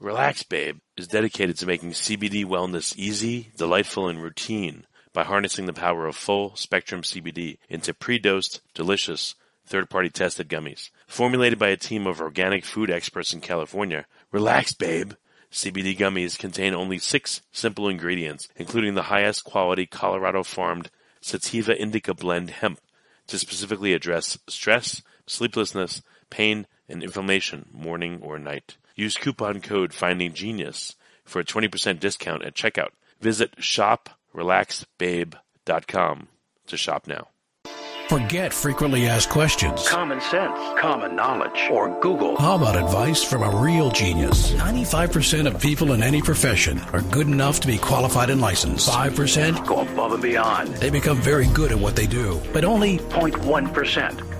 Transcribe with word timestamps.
Relax 0.00 0.42
Babe 0.44 0.78
is 0.96 1.08
dedicated 1.08 1.58
to 1.58 1.66
making 1.66 1.90
CBD 1.90 2.46
wellness 2.46 2.96
easy, 2.96 3.52
delightful, 3.58 4.08
and 4.08 4.22
routine 4.22 4.86
by 5.12 5.24
harnessing 5.24 5.66
the 5.66 5.74
power 5.74 6.06
of 6.06 6.16
full 6.16 6.56
spectrum 6.56 7.02
CBD 7.02 7.58
into 7.68 7.92
pre-dosed, 7.92 8.62
delicious, 8.72 9.34
third-party 9.66 10.08
tested 10.08 10.48
gummies. 10.48 10.88
Formulated 11.06 11.58
by 11.58 11.68
a 11.68 11.76
team 11.76 12.06
of 12.06 12.18
organic 12.18 12.64
food 12.64 12.90
experts 12.90 13.34
in 13.34 13.42
California, 13.42 14.06
Relax 14.32 14.72
Babe 14.72 15.12
CBD 15.52 15.94
gummies 15.98 16.38
contain 16.38 16.72
only 16.72 16.96
six 16.98 17.42
simple 17.52 17.86
ingredients, 17.86 18.48
including 18.56 18.94
the 18.94 19.02
highest 19.12 19.44
quality 19.44 19.84
Colorado 19.84 20.42
farmed 20.42 20.90
Sativa 21.20 21.78
indica 21.78 22.14
blend 22.14 22.48
hemp 22.48 22.80
to 23.26 23.38
specifically 23.38 23.92
address 23.92 24.38
stress, 24.48 25.02
sleeplessness, 25.26 26.00
pain, 26.30 26.66
and 26.88 27.02
inflammation 27.02 27.66
morning 27.70 28.18
or 28.22 28.38
night. 28.38 28.78
Use 29.00 29.16
coupon 29.16 29.60
code 29.62 29.94
FINDINGGENIUS 29.94 30.94
for 31.24 31.40
a 31.40 31.44
20% 31.44 31.98
discount 32.00 32.44
at 32.44 32.54
checkout. 32.54 32.90
Visit 33.18 33.56
shoprelaxbabe.com 33.56 36.28
to 36.66 36.76
shop 36.76 37.06
now. 37.06 37.28
Forget 38.10 38.52
frequently 38.52 39.06
asked 39.06 39.30
questions. 39.30 39.88
Common 39.88 40.20
sense, 40.20 40.58
common 40.78 41.16
knowledge, 41.16 41.66
or 41.70 41.98
Google. 42.00 42.36
How 42.36 42.56
about 42.56 42.76
advice 42.76 43.24
from 43.24 43.42
a 43.42 43.62
real 43.62 43.90
genius? 43.90 44.52
95% 44.52 45.46
of 45.46 45.58
people 45.62 45.92
in 45.92 46.02
any 46.02 46.20
profession 46.20 46.78
are 46.92 47.00
good 47.02 47.28
enough 47.28 47.60
to 47.60 47.68
be 47.68 47.78
qualified 47.78 48.28
and 48.28 48.42
licensed. 48.42 48.90
5% 48.90 49.66
Go 49.66 49.80
above 49.80 50.12
and 50.12 50.20
beyond. 50.22 50.68
they 50.76 50.90
become 50.90 51.22
very 51.22 51.46
good 51.54 51.72
at 51.72 51.78
what 51.78 51.96
they 51.96 52.06
do, 52.06 52.38
but 52.52 52.66
only 52.66 52.98
0.1%. 52.98 54.39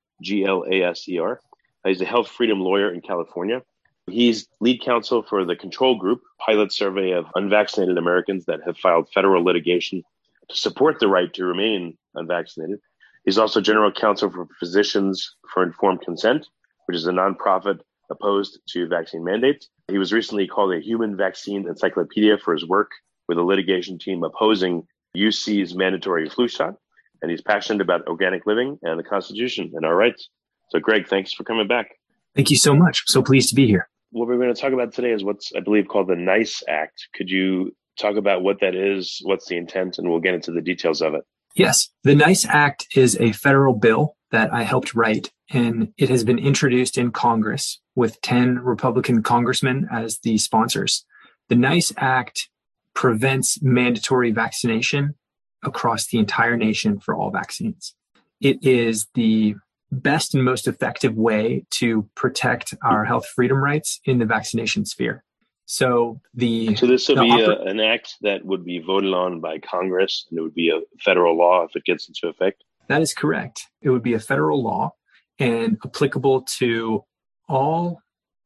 G 0.21 0.45
L 0.45 0.63
A 0.69 0.83
S 0.83 1.07
E 1.09 1.19
R. 1.19 1.39
He's 1.85 2.01
a 2.01 2.05
health 2.05 2.27
freedom 2.27 2.59
lawyer 2.59 2.93
in 2.93 3.01
California. 3.01 3.63
He's 4.07 4.47
lead 4.59 4.81
counsel 4.81 5.23
for 5.23 5.45
the 5.45 5.55
Control 5.55 5.97
Group 5.97 6.21
pilot 6.39 6.71
survey 6.71 7.11
of 7.11 7.25
unvaccinated 7.35 7.97
Americans 7.97 8.45
that 8.45 8.59
have 8.65 8.77
filed 8.77 9.09
federal 9.13 9.43
litigation 9.43 10.03
to 10.49 10.57
support 10.57 10.99
the 10.99 11.07
right 11.07 11.33
to 11.33 11.45
remain 11.45 11.97
unvaccinated. 12.15 12.79
He's 13.25 13.37
also 13.37 13.61
general 13.61 13.91
counsel 13.91 14.29
for 14.29 14.47
Physicians 14.59 15.35
for 15.53 15.63
Informed 15.63 16.01
Consent, 16.01 16.47
which 16.85 16.97
is 16.97 17.07
a 17.07 17.11
nonprofit 17.11 17.79
opposed 18.09 18.59
to 18.69 18.87
vaccine 18.87 19.23
mandates. 19.23 19.69
He 19.87 19.97
was 19.97 20.11
recently 20.11 20.47
called 20.47 20.73
a 20.73 20.81
human 20.81 21.15
vaccine 21.15 21.67
encyclopedia 21.67 22.37
for 22.37 22.53
his 22.53 22.67
work 22.67 22.91
with 23.27 23.37
a 23.37 23.43
litigation 23.43 23.97
team 23.97 24.23
opposing 24.23 24.87
UC's 25.15 25.75
mandatory 25.75 26.29
flu 26.29 26.47
shot. 26.47 26.75
And 27.21 27.29
he's 27.29 27.41
passionate 27.41 27.81
about 27.81 28.07
organic 28.07 28.45
living 28.45 28.79
and 28.81 28.99
the 28.99 29.03
Constitution 29.03 29.71
and 29.75 29.85
our 29.85 29.95
rights. 29.95 30.29
So, 30.69 30.79
Greg, 30.79 31.07
thanks 31.07 31.33
for 31.33 31.43
coming 31.43 31.67
back. 31.67 31.89
Thank 32.35 32.49
you 32.49 32.57
so 32.57 32.73
much. 32.73 33.03
So 33.07 33.21
pleased 33.21 33.49
to 33.49 33.55
be 33.55 33.67
here. 33.67 33.89
What 34.11 34.27
we're 34.27 34.37
going 34.37 34.53
to 34.53 34.59
talk 34.59 34.73
about 34.73 34.93
today 34.93 35.11
is 35.11 35.23
what's, 35.23 35.51
I 35.55 35.59
believe, 35.59 35.87
called 35.87 36.07
the 36.07 36.15
NICE 36.15 36.63
Act. 36.67 37.07
Could 37.13 37.29
you 37.29 37.75
talk 37.99 38.15
about 38.15 38.41
what 38.41 38.59
that 38.61 38.75
is, 38.75 39.19
what's 39.23 39.47
the 39.47 39.57
intent, 39.57 39.97
and 39.97 40.09
we'll 40.09 40.19
get 40.19 40.33
into 40.33 40.51
the 40.51 40.61
details 40.61 41.01
of 41.01 41.13
it? 41.13 41.21
Yes, 41.55 41.89
the 42.03 42.15
NICE 42.15 42.45
Act 42.45 42.87
is 42.95 43.17
a 43.19 43.33
federal 43.33 43.73
bill 43.73 44.15
that 44.31 44.53
I 44.53 44.63
helped 44.63 44.95
write, 44.95 45.31
and 45.49 45.93
it 45.97 46.09
has 46.09 46.23
been 46.23 46.39
introduced 46.39 46.97
in 46.97 47.11
Congress 47.11 47.79
with 47.95 48.21
10 48.21 48.59
Republican 48.59 49.21
congressmen 49.21 49.87
as 49.91 50.19
the 50.19 50.37
sponsors. 50.37 51.05
The 51.49 51.55
NICE 51.55 51.91
Act 51.97 52.49
prevents 52.93 53.61
mandatory 53.61 54.31
vaccination 54.31 55.15
across 55.63 56.07
the 56.07 56.17
entire 56.17 56.57
nation 56.57 56.99
for 56.99 57.15
all 57.15 57.31
vaccines. 57.31 57.95
It 58.39 58.63
is 58.63 59.07
the 59.13 59.55
best 59.91 60.33
and 60.33 60.43
most 60.43 60.67
effective 60.67 61.15
way 61.15 61.65
to 61.69 62.09
protect 62.15 62.73
our 62.83 63.05
health 63.05 63.27
freedom 63.27 63.57
rights 63.63 63.99
in 64.05 64.19
the 64.19 64.25
vaccination 64.25 64.85
sphere. 64.85 65.23
So 65.65 66.19
the 66.33 66.75
So 66.75 66.85
this 66.85 67.07
will 67.07 67.23
be 67.23 67.31
uh, 67.31 67.51
a, 67.51 67.61
an 67.63 67.79
act 67.79 68.15
that 68.21 68.43
would 68.43 68.65
be 68.65 68.79
voted 68.79 69.13
on 69.13 69.39
by 69.39 69.59
Congress, 69.59 70.25
and 70.29 70.39
it 70.39 70.41
would 70.41 70.55
be 70.55 70.69
a 70.69 70.81
federal 70.99 71.37
law 71.37 71.63
if 71.63 71.75
it 71.75 71.85
gets 71.85 72.07
into 72.07 72.27
effect. 72.27 72.63
That 72.89 73.01
is 73.01 73.13
correct. 73.13 73.67
It 73.81 73.89
would 73.89 74.03
be 74.03 74.13
a 74.13 74.19
federal 74.19 74.61
law 74.61 74.95
and 75.39 75.77
applicable 75.85 76.41
to 76.59 77.05
all 77.47 78.01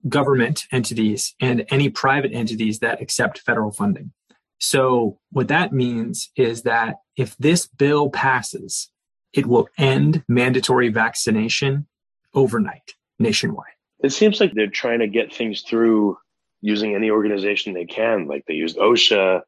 government 0.07 0.65
entities 0.71 1.33
and 1.39 1.65
any 1.69 1.89
private 1.89 2.31
entities 2.31 2.79
that 2.79 3.01
accept 3.01 3.39
federal 3.39 3.71
funding. 3.71 4.11
So, 4.59 5.19
what 5.31 5.49
that 5.49 5.73
means 5.73 6.31
is 6.35 6.63
that 6.63 6.95
if 7.17 7.35
this 7.37 7.67
bill 7.67 8.09
passes, 8.09 8.89
it 9.33 9.45
will 9.45 9.67
end 9.77 10.23
mandatory 10.27 10.89
vaccination 10.89 11.87
overnight 12.33 12.93
nationwide. 13.19 13.73
It 13.99 14.11
seems 14.11 14.39
like 14.39 14.53
they're 14.53 14.67
trying 14.67 14.99
to 14.99 15.07
get 15.07 15.33
things 15.33 15.61
through 15.61 16.17
using 16.61 16.95
any 16.95 17.09
organization 17.09 17.73
they 17.73 17.85
can. 17.85 18.27
Like 18.27 18.45
they 18.47 18.53
used 18.53 18.77
OSHA. 18.77 19.41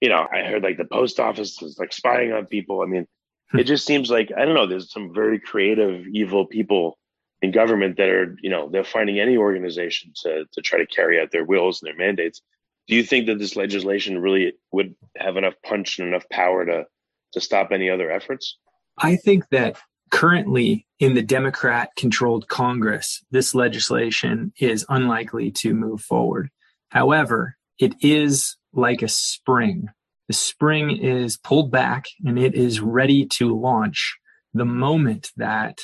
You 0.00 0.08
know, 0.08 0.26
I 0.30 0.42
heard 0.42 0.62
like 0.62 0.76
the 0.76 0.84
post 0.84 1.20
office 1.20 1.60
is 1.62 1.78
like 1.78 1.92
spying 1.92 2.32
on 2.32 2.46
people. 2.46 2.82
I 2.82 2.86
mean, 2.86 3.06
hmm. 3.50 3.58
it 3.58 3.64
just 3.64 3.86
seems 3.86 4.10
like 4.10 4.30
I 4.36 4.44
don't 4.44 4.54
know. 4.54 4.66
There's 4.66 4.92
some 4.92 5.12
very 5.14 5.38
creative, 5.38 6.06
evil 6.08 6.46
people 6.46 6.98
in 7.42 7.52
government 7.52 7.96
that 7.98 8.08
are, 8.08 8.36
you 8.40 8.50
know, 8.50 8.68
they're 8.70 8.84
finding 8.84 9.20
any 9.20 9.36
organization 9.36 10.12
to 10.22 10.44
to 10.52 10.60
try 10.62 10.78
to 10.78 10.86
carry 10.86 11.20
out 11.20 11.30
their 11.30 11.44
wills 11.44 11.82
and 11.82 11.88
their 11.88 12.06
mandates. 12.06 12.40
Do 12.86 12.94
you 12.94 13.02
think 13.02 13.26
that 13.26 13.38
this 13.38 13.56
legislation 13.56 14.18
really 14.18 14.52
would 14.72 14.94
have 15.16 15.36
enough 15.36 15.54
punch 15.64 15.98
and 15.98 16.08
enough 16.08 16.28
power 16.30 16.64
to 16.66 16.84
to 17.32 17.40
stop 17.40 17.72
any 17.72 17.90
other 17.90 18.10
efforts? 18.10 18.58
I 18.98 19.16
think 19.16 19.48
that 19.50 19.76
currently 20.10 20.86
in 21.00 21.14
the 21.14 21.22
Democrat 21.22 21.90
controlled 21.96 22.48
Congress, 22.48 23.24
this 23.30 23.54
legislation 23.54 24.52
is 24.58 24.86
unlikely 24.88 25.50
to 25.50 25.74
move 25.74 26.00
forward. 26.00 26.50
However, 26.90 27.56
it 27.78 27.94
is 28.00 28.56
like 28.72 29.02
a 29.02 29.08
spring. 29.08 29.88
The 30.28 30.34
spring 30.34 30.96
is 30.96 31.36
pulled 31.36 31.70
back 31.70 32.06
and 32.24 32.38
it 32.38 32.54
is 32.54 32.80
ready 32.80 33.26
to 33.26 33.58
launch 33.58 34.16
the 34.52 34.64
moment 34.64 35.32
that 35.36 35.80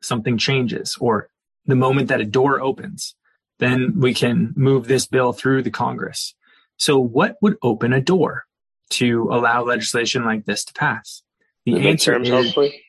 something 0.00 0.38
changes 0.38 0.96
or 1.00 1.28
the 1.66 1.74
moment 1.74 2.08
that 2.08 2.20
a 2.20 2.24
door 2.24 2.60
opens. 2.60 3.14
Then 3.58 3.98
we 3.98 4.14
can 4.14 4.52
move 4.56 4.86
this 4.86 5.06
bill 5.06 5.32
through 5.32 5.62
the 5.62 5.70
Congress. 5.70 6.34
So, 6.82 6.98
what 6.98 7.36
would 7.40 7.58
open 7.62 7.92
a 7.92 8.00
door 8.00 8.42
to 8.90 9.28
allow 9.30 9.62
legislation 9.62 10.24
like 10.24 10.46
this 10.46 10.64
to 10.64 10.72
pass? 10.72 11.22
The 11.64 11.74
The 11.74 11.88
answer 11.88 12.20
is 12.20 12.28
hopefully. 12.28 12.82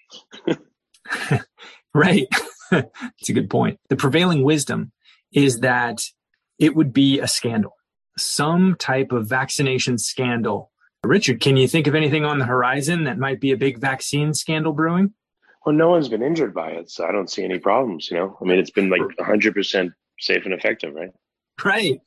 Right. 1.93 2.27
It's 2.71 3.29
a 3.29 3.33
good 3.33 3.51
point. 3.51 3.79
The 3.89 3.95
prevailing 3.95 4.43
wisdom 4.43 4.93
is 5.31 5.59
that 5.59 6.01
it 6.57 6.75
would 6.75 6.91
be 6.91 7.19
a 7.19 7.27
scandal, 7.27 7.75
some 8.17 8.75
type 8.79 9.11
of 9.11 9.29
vaccination 9.29 9.99
scandal. 9.99 10.71
Richard, 11.03 11.39
can 11.39 11.55
you 11.55 11.67
think 11.67 11.85
of 11.85 11.93
anything 11.93 12.25
on 12.25 12.39
the 12.39 12.45
horizon 12.45 13.03
that 13.03 13.19
might 13.19 13.39
be 13.39 13.51
a 13.51 13.57
big 13.57 13.77
vaccine 13.77 14.33
scandal 14.33 14.73
brewing? 14.73 15.13
Well, 15.67 15.75
no 15.75 15.89
one's 15.89 16.09
been 16.09 16.23
injured 16.23 16.55
by 16.55 16.71
it, 16.71 16.89
so 16.89 17.05
I 17.05 17.11
don't 17.11 17.29
see 17.29 17.43
any 17.43 17.59
problems. 17.59 18.09
You 18.09 18.17
know, 18.17 18.39
I 18.41 18.45
mean, 18.45 18.57
it's 18.57 18.71
been 18.71 18.89
like 18.89 19.01
100% 19.19 19.93
safe 20.17 20.45
and 20.45 20.53
effective, 20.55 20.95
right? 20.95 21.11
Right. 21.63 22.01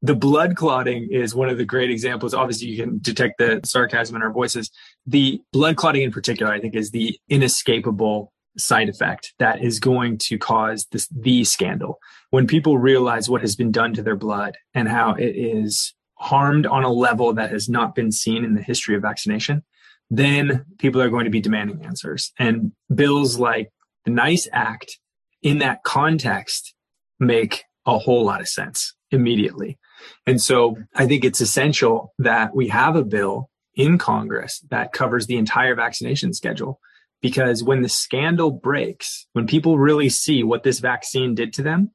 The 0.00 0.14
blood 0.14 0.56
clotting 0.56 1.08
is 1.10 1.34
one 1.34 1.48
of 1.48 1.58
the 1.58 1.64
great 1.64 1.90
examples. 1.90 2.34
Obviously, 2.34 2.68
you 2.68 2.82
can 2.82 2.98
detect 3.00 3.38
the 3.38 3.60
sarcasm 3.64 4.14
in 4.14 4.22
our 4.22 4.32
voices. 4.32 4.70
The 5.06 5.40
blood 5.52 5.76
clotting, 5.76 6.02
in 6.02 6.12
particular, 6.12 6.52
I 6.52 6.60
think, 6.60 6.76
is 6.76 6.90
the 6.90 7.18
inescapable 7.28 8.32
side 8.56 8.88
effect 8.88 9.32
that 9.38 9.62
is 9.62 9.80
going 9.80 10.18
to 10.18 10.38
cause 10.38 10.86
this 10.92 11.08
the 11.08 11.44
scandal 11.44 11.98
when 12.30 12.46
people 12.46 12.76
realize 12.76 13.28
what 13.28 13.40
has 13.40 13.56
been 13.56 13.72
done 13.72 13.94
to 13.94 14.02
their 14.02 14.16
blood 14.16 14.56
and 14.74 14.88
how 14.88 15.14
it 15.14 15.34
is 15.36 15.94
harmed 16.16 16.66
on 16.66 16.84
a 16.84 16.92
level 16.92 17.32
that 17.32 17.50
has 17.50 17.68
not 17.68 17.94
been 17.94 18.12
seen 18.12 18.44
in 18.44 18.54
the 18.54 18.62
history 18.62 18.94
of 18.94 19.02
vaccination 19.02 19.62
then 20.10 20.66
people 20.78 21.00
are 21.00 21.08
going 21.08 21.24
to 21.24 21.30
be 21.30 21.40
demanding 21.40 21.82
answers 21.84 22.32
and 22.38 22.72
bills 22.94 23.38
like 23.38 23.70
the 24.04 24.10
nice 24.10 24.46
act 24.52 24.98
in 25.40 25.58
that 25.58 25.82
context 25.82 26.74
make 27.18 27.64
a 27.86 27.98
whole 27.98 28.24
lot 28.24 28.40
of 28.40 28.48
sense 28.48 28.94
immediately 29.12 29.78
and 30.26 30.40
so 30.40 30.76
i 30.94 31.06
think 31.06 31.24
it's 31.24 31.40
essential 31.40 32.12
that 32.18 32.54
we 32.54 32.68
have 32.68 32.96
a 32.96 33.04
bill 33.04 33.48
in 33.74 33.98
congress 33.98 34.64
that 34.70 34.92
covers 34.92 35.26
the 35.26 35.36
entire 35.36 35.74
vaccination 35.74 36.32
schedule 36.32 36.80
because 37.22 37.62
when 37.62 37.82
the 37.82 37.88
scandal 37.88 38.50
breaks, 38.50 39.26
when 39.32 39.46
people 39.46 39.78
really 39.78 40.10
see 40.10 40.42
what 40.42 40.64
this 40.64 40.80
vaccine 40.80 41.34
did 41.34 41.52
to 41.54 41.62
them, 41.62 41.92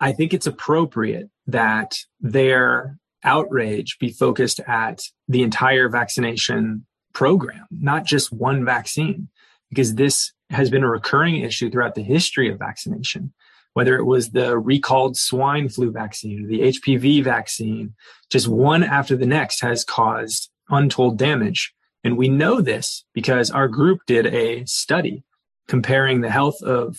I 0.00 0.12
think 0.12 0.32
it's 0.32 0.46
appropriate 0.46 1.28
that 1.46 1.98
their 2.18 2.98
outrage 3.22 3.98
be 4.00 4.10
focused 4.10 4.60
at 4.60 5.02
the 5.28 5.42
entire 5.42 5.90
vaccination 5.90 6.86
program, 7.12 7.66
not 7.70 8.06
just 8.06 8.32
one 8.32 8.64
vaccine, 8.64 9.28
because 9.68 9.94
this 9.94 10.32
has 10.48 10.70
been 10.70 10.82
a 10.82 10.88
recurring 10.90 11.36
issue 11.36 11.70
throughout 11.70 11.94
the 11.94 12.02
history 12.02 12.50
of 12.50 12.58
vaccination. 12.58 13.34
Whether 13.74 13.96
it 13.96 14.04
was 14.04 14.30
the 14.30 14.58
recalled 14.58 15.16
swine 15.16 15.68
flu 15.68 15.90
vaccine 15.92 16.48
the 16.48 16.60
HPV 16.60 17.22
vaccine, 17.22 17.94
just 18.28 18.48
one 18.48 18.82
after 18.82 19.16
the 19.16 19.26
next 19.26 19.60
has 19.60 19.84
caused 19.84 20.50
untold 20.68 21.18
damage. 21.18 21.72
And 22.02 22.16
we 22.16 22.28
know 22.28 22.60
this 22.60 23.04
because 23.12 23.50
our 23.50 23.68
group 23.68 24.00
did 24.06 24.26
a 24.26 24.64
study 24.64 25.22
comparing 25.68 26.20
the 26.20 26.30
health 26.30 26.62
of 26.62 26.98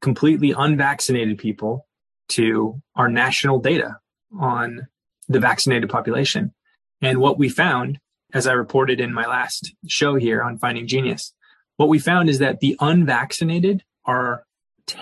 completely 0.00 0.52
unvaccinated 0.56 1.38
people 1.38 1.86
to 2.28 2.80
our 2.94 3.08
national 3.08 3.58
data 3.58 3.96
on 4.38 4.86
the 5.28 5.40
vaccinated 5.40 5.88
population. 5.90 6.52
And 7.00 7.18
what 7.18 7.38
we 7.38 7.48
found, 7.48 7.98
as 8.32 8.46
I 8.46 8.52
reported 8.52 9.00
in 9.00 9.12
my 9.12 9.26
last 9.26 9.74
show 9.86 10.14
here 10.16 10.42
on 10.42 10.58
Finding 10.58 10.86
Genius, 10.86 11.34
what 11.76 11.88
we 11.88 11.98
found 11.98 12.28
is 12.28 12.38
that 12.38 12.60
the 12.60 12.76
unvaccinated 12.80 13.82
are 14.04 14.44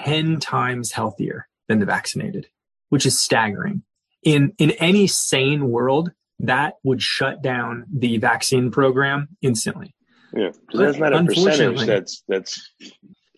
10 0.05 0.41
times 0.41 0.93
healthier 0.93 1.49
than 1.69 1.79
the 1.79 1.87
vaccinated, 1.87 2.49
which 2.89 3.07
is 3.07 3.19
staggering. 3.19 3.83
In, 4.23 4.53
in 4.59 4.73
any 4.73 5.07
sane 5.07 5.69
world, 5.71 6.11
that 6.41 6.75
would 6.83 7.03
shut 7.03 7.43
down 7.43 7.87
the 7.93 8.19
vaccine 8.19 8.71
program 8.71 9.29
instantly. 9.43 9.95
Yeah, 10.33 10.51
that's 10.73 10.99
not 10.99 11.13
a 11.13 11.25
percentage. 11.25 11.87
That's 11.87 12.23
that's 12.29 12.71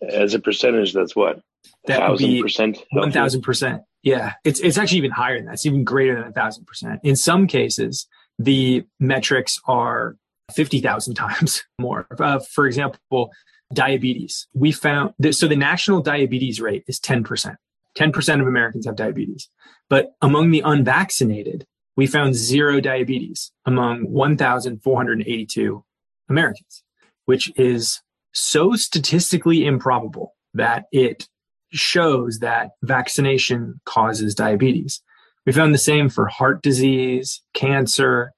as 0.06 0.34
a 0.34 0.38
percentage. 0.38 0.92
That's 0.92 1.16
what 1.16 1.40
that 1.86 2.08
would 2.08 2.18
be 2.18 2.42
percent. 2.42 2.78
One 2.90 3.12
thousand 3.12 3.42
percent. 3.42 3.82
Yeah, 4.02 4.34
it's 4.44 4.60
it's 4.60 4.76
actually 4.76 4.98
even 4.98 5.10
higher 5.10 5.36
than 5.36 5.46
that. 5.46 5.54
It's 5.54 5.66
even 5.66 5.84
greater 5.84 6.16
than 6.16 6.28
a 6.28 6.32
thousand 6.32 6.66
percent. 6.66 7.00
In 7.02 7.16
some 7.16 7.46
cases, 7.46 8.06
the 8.38 8.84
metrics 9.00 9.58
are 9.66 10.16
fifty 10.52 10.80
thousand 10.80 11.14
times 11.14 11.64
more. 11.78 12.06
Uh, 12.18 12.40
for 12.40 12.66
example, 12.66 13.30
diabetes. 13.72 14.46
We 14.54 14.72
found 14.72 15.14
that, 15.18 15.34
so 15.34 15.48
the 15.48 15.56
national 15.56 16.02
diabetes 16.02 16.60
rate 16.60 16.84
is 16.86 16.98
ten 16.98 17.24
percent. 17.24 17.56
Ten 17.94 18.12
percent 18.12 18.40
of 18.40 18.48
Americans 18.48 18.86
have 18.86 18.96
diabetes, 18.96 19.50
but 19.90 20.14
among 20.22 20.50
the 20.50 20.62
unvaccinated, 20.64 21.66
we 21.94 22.06
found 22.06 22.34
zero 22.34 22.80
diabetes 22.80 23.52
among 23.66 24.10
one 24.10 24.36
thousand 24.36 24.82
four 24.82 24.96
hundred 24.96 25.20
eighty-two 25.22 25.84
Americans, 26.28 26.82
which 27.26 27.52
is 27.58 28.00
so 28.32 28.74
statistically 28.74 29.66
improbable 29.66 30.34
that 30.54 30.84
it 30.90 31.28
shows 31.70 32.38
that 32.38 32.70
vaccination 32.82 33.80
causes 33.84 34.34
diabetes. 34.34 35.02
We 35.44 35.52
found 35.52 35.74
the 35.74 35.78
same 35.78 36.08
for 36.08 36.26
heart 36.26 36.62
disease, 36.62 37.42
cancer, 37.52 38.32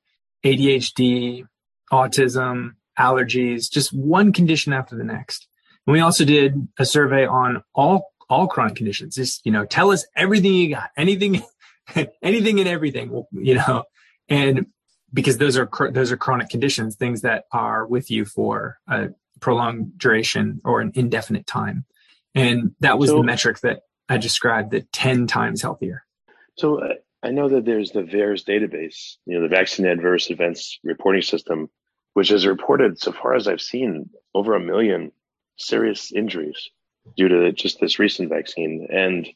ADHD, 0.45 1.45
autism, 1.93 2.71
allergies, 2.99 3.71
just 3.71 3.93
one 3.93 4.33
condition 4.33 4.73
after 4.73 4.97
the 4.97 5.05
next. 5.05 5.47
And 5.87 5.93
we 5.93 6.01
also 6.01 6.25
did 6.25 6.69
a 6.79 6.85
survey 6.85 7.27
on 7.27 7.63
all 7.75 8.11
all 8.31 8.49
chronic 8.49 8.77
conditions. 8.77 9.17
Just, 9.17 9.45
you 9.45 9.53
know, 9.53 9.67
tell 9.67 9.91
us 9.91 10.07
everything 10.17 10.55
you 10.55 10.71
got, 10.71 10.91
anything 10.97 11.43
anything 12.23 12.61
and 12.61 12.69
everything, 12.69 13.25
you 13.33 13.55
know. 13.55 13.85
And 14.29 14.67
because 15.13 15.39
those 15.39 15.57
are 15.57 15.69
those 15.91 16.11
are 16.11 16.17
chronic 16.17 16.49
conditions, 16.49 16.97
things 16.97 17.23
that 17.23 17.45
are 17.53 17.87
with 17.87 18.11
you 18.11 18.25
for 18.25 18.79
a 18.89 19.09
prolonged 19.41 19.99
duration 19.99 20.61
or 20.65 20.81
an 20.81 20.93
indefinite 20.95 21.47
time. 21.47 21.85
And 22.35 22.75
that 22.81 22.99
was 22.99 23.11
so, 23.11 23.19
the 23.19 23.23
metric 23.23 23.61
that 23.61 23.83
I 24.09 24.17
described 24.17 24.73
that 24.73 24.93
10 24.93 25.27
times 25.27 25.63
healthier. 25.63 26.05
So 26.57 26.81
uh, 26.81 26.95
I 27.23 27.31
know 27.31 27.49
that 27.49 27.65
there's 27.65 27.93
the 27.93 28.03
VAERS 28.03 28.45
database, 28.45 29.17
you 29.27 29.37
know, 29.37 29.43
the 29.43 29.55
Vaccine 29.55 29.87
Adverse 29.87 30.31
Events 30.31 30.79
Reporting 30.83 31.23
System, 31.23 31.71
which 32.15 32.29
has 32.29 32.47
reported, 32.47 32.99
so 32.99 33.13
far 33.13 33.35
as 33.35 33.47
I've 33.47 33.61
seen, 33.61 34.11
over 34.35 34.55
a 34.55 34.61
million 34.61 35.13
serious 35.57 36.13
injuries 36.13 36.71
due 37.17 37.29
to 37.29 37.53
just 37.53 37.81
this 37.81 37.99
recent 37.99 38.29
vaccine. 38.29 38.89
And 38.91 39.29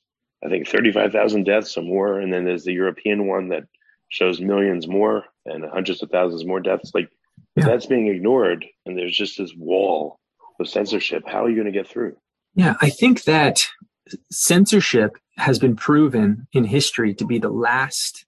I 0.45 0.49
think 0.49 0.67
35,000 0.69 1.45
deaths 1.45 1.77
or 1.77 1.83
more. 1.83 2.19
And 2.19 2.33
then 2.33 2.45
there's 2.45 2.65
the 2.65 2.73
European 2.73 3.27
one 3.27 3.49
that 3.49 3.65
shows 4.09 4.41
millions 4.41 4.89
more 4.89 5.25
and 5.45 5.65
hundreds 5.65 6.03
of 6.03 6.11
thousands 6.11 6.45
more 6.47 6.61
deaths. 6.61 6.93
Like 6.95 7.11
yeah. 7.57 7.67
that's 7.67 7.87
being 7.87 8.09
ignored. 8.09 8.65
And 8.87 8.97
there's 8.97 9.17
just 9.17 9.39
this 9.39 9.53
wall 9.57 10.19
of 10.59 10.69
censorship. 10.69 11.25
How 11.27 11.45
are 11.45 11.49
you 11.49 11.57
going 11.57 11.73
to 11.73 11.79
get 11.79 11.89
through? 11.89 12.17
Yeah, 12.55 12.75
I 12.81 12.91
think 12.91 13.25
that 13.25 13.67
censorship 14.31 15.17
has 15.37 15.59
been 15.59 15.77
proven 15.77 16.47
in 16.53 16.65
history 16.65 17.15
to 17.15 17.27
be 17.27 17.39
the 17.39 17.51
last 17.51 18.25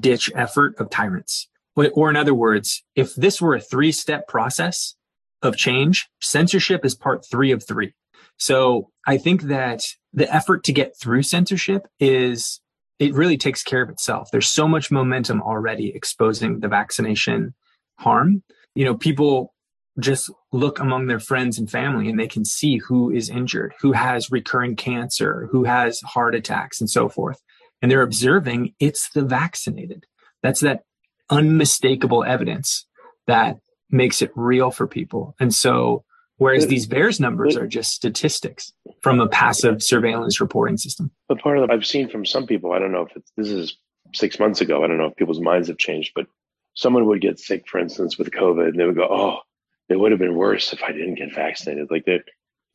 ditch 0.00 0.30
effort 0.34 0.74
of 0.78 0.90
tyrants. 0.90 1.47
Or, 1.94 2.10
in 2.10 2.16
other 2.16 2.34
words, 2.34 2.82
if 2.96 3.14
this 3.14 3.40
were 3.40 3.54
a 3.54 3.60
three 3.60 3.92
step 3.92 4.26
process 4.26 4.96
of 5.42 5.56
change, 5.56 6.08
censorship 6.20 6.84
is 6.84 6.94
part 6.94 7.24
three 7.30 7.52
of 7.52 7.66
three. 7.66 7.94
So 8.36 8.90
I 9.06 9.18
think 9.18 9.42
that 9.42 9.82
the 10.12 10.32
effort 10.32 10.64
to 10.64 10.72
get 10.72 10.98
through 11.00 11.22
censorship 11.22 11.86
is, 12.00 12.60
it 12.98 13.14
really 13.14 13.36
takes 13.36 13.62
care 13.62 13.82
of 13.82 13.90
itself. 13.90 14.30
There's 14.30 14.48
so 14.48 14.66
much 14.66 14.90
momentum 14.90 15.42
already 15.42 15.94
exposing 15.94 16.60
the 16.60 16.68
vaccination 16.68 17.54
harm. 17.98 18.42
You 18.74 18.84
know, 18.84 18.96
people 18.96 19.54
just 20.00 20.30
look 20.52 20.78
among 20.78 21.06
their 21.06 21.18
friends 21.18 21.58
and 21.58 21.70
family 21.70 22.08
and 22.08 22.18
they 22.18 22.28
can 22.28 22.44
see 22.44 22.78
who 22.78 23.10
is 23.10 23.28
injured, 23.28 23.74
who 23.80 23.92
has 23.92 24.30
recurring 24.30 24.76
cancer, 24.76 25.48
who 25.50 25.64
has 25.64 26.00
heart 26.00 26.34
attacks 26.34 26.80
and 26.80 26.88
so 26.88 27.08
forth. 27.08 27.40
And 27.82 27.90
they're 27.90 28.02
observing 28.02 28.74
it's 28.78 29.10
the 29.10 29.22
vaccinated. 29.22 30.06
That's 30.42 30.60
that 30.60 30.82
unmistakable 31.30 32.24
evidence 32.24 32.86
that 33.26 33.58
makes 33.90 34.22
it 34.22 34.30
real 34.34 34.70
for 34.70 34.86
people. 34.86 35.34
And 35.40 35.54
so, 35.54 36.04
whereas 36.36 36.66
these 36.66 36.86
VAERS 36.86 37.20
numbers 37.20 37.56
are 37.56 37.66
just 37.66 37.92
statistics 37.92 38.72
from 39.00 39.20
a 39.20 39.28
passive 39.28 39.82
surveillance 39.82 40.40
reporting 40.40 40.76
system. 40.76 41.10
But 41.28 41.40
part 41.40 41.58
of 41.58 41.66
the, 41.66 41.72
I've 41.72 41.86
seen 41.86 42.08
from 42.08 42.24
some 42.24 42.46
people, 42.46 42.72
I 42.72 42.78
don't 42.78 42.92
know 42.92 43.02
if 43.02 43.16
it's, 43.16 43.32
this 43.36 43.48
is 43.48 43.76
six 44.14 44.38
months 44.38 44.60
ago, 44.60 44.84
I 44.84 44.86
don't 44.86 44.98
know 44.98 45.06
if 45.06 45.16
people's 45.16 45.40
minds 45.40 45.68
have 45.68 45.78
changed, 45.78 46.12
but 46.14 46.26
someone 46.74 47.06
would 47.06 47.20
get 47.20 47.38
sick, 47.38 47.68
for 47.68 47.78
instance, 47.78 48.18
with 48.18 48.30
COVID, 48.30 48.68
and 48.68 48.78
they 48.78 48.86
would 48.86 48.96
go, 48.96 49.08
"Oh, 49.10 49.40
it 49.88 49.98
would 49.98 50.12
have 50.12 50.20
been 50.20 50.34
worse 50.34 50.72
if 50.72 50.82
I 50.82 50.92
didn't 50.92 51.16
get 51.16 51.34
vaccinated. 51.34 51.90
Like 51.90 52.04
that, 52.04 52.22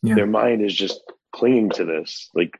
yeah. 0.02 0.16
their 0.16 0.28
mind 0.28 0.64
is 0.64 0.76
just 0.76 1.02
clinging 1.34 1.70
to 1.72 1.86
this. 1.86 2.30
Like, 2.34 2.58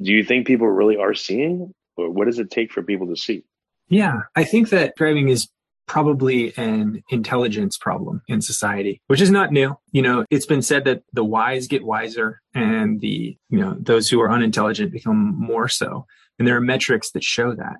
do 0.00 0.12
you 0.12 0.24
think 0.24 0.46
people 0.46 0.68
really 0.68 0.96
are 0.96 1.14
seeing, 1.14 1.74
or 1.96 2.10
what 2.10 2.26
does 2.26 2.38
it 2.38 2.50
take 2.50 2.72
for 2.72 2.82
people 2.82 3.08
to 3.08 3.16
see? 3.16 3.44
Yeah, 3.88 4.22
I 4.36 4.44
think 4.44 4.70
that 4.70 4.96
driving 4.96 5.28
is 5.28 5.48
probably 5.86 6.52
an 6.58 7.02
intelligence 7.08 7.78
problem 7.78 8.22
in 8.28 8.42
society, 8.42 9.00
which 9.06 9.22
is 9.22 9.30
not 9.30 9.52
new. 9.52 9.76
You 9.92 10.02
know, 10.02 10.24
it's 10.30 10.46
been 10.46 10.60
said 10.60 10.84
that 10.84 11.02
the 11.14 11.24
wise 11.24 11.66
get 11.66 11.84
wiser 11.84 12.42
and 12.54 13.00
the, 13.00 13.38
you 13.48 13.58
know, 13.58 13.76
those 13.80 14.10
who 14.10 14.20
are 14.20 14.30
unintelligent 14.30 14.92
become 14.92 15.34
more 15.38 15.68
so. 15.68 16.06
And 16.38 16.46
there 16.46 16.56
are 16.56 16.60
metrics 16.60 17.10
that 17.12 17.24
show 17.24 17.54
that. 17.54 17.76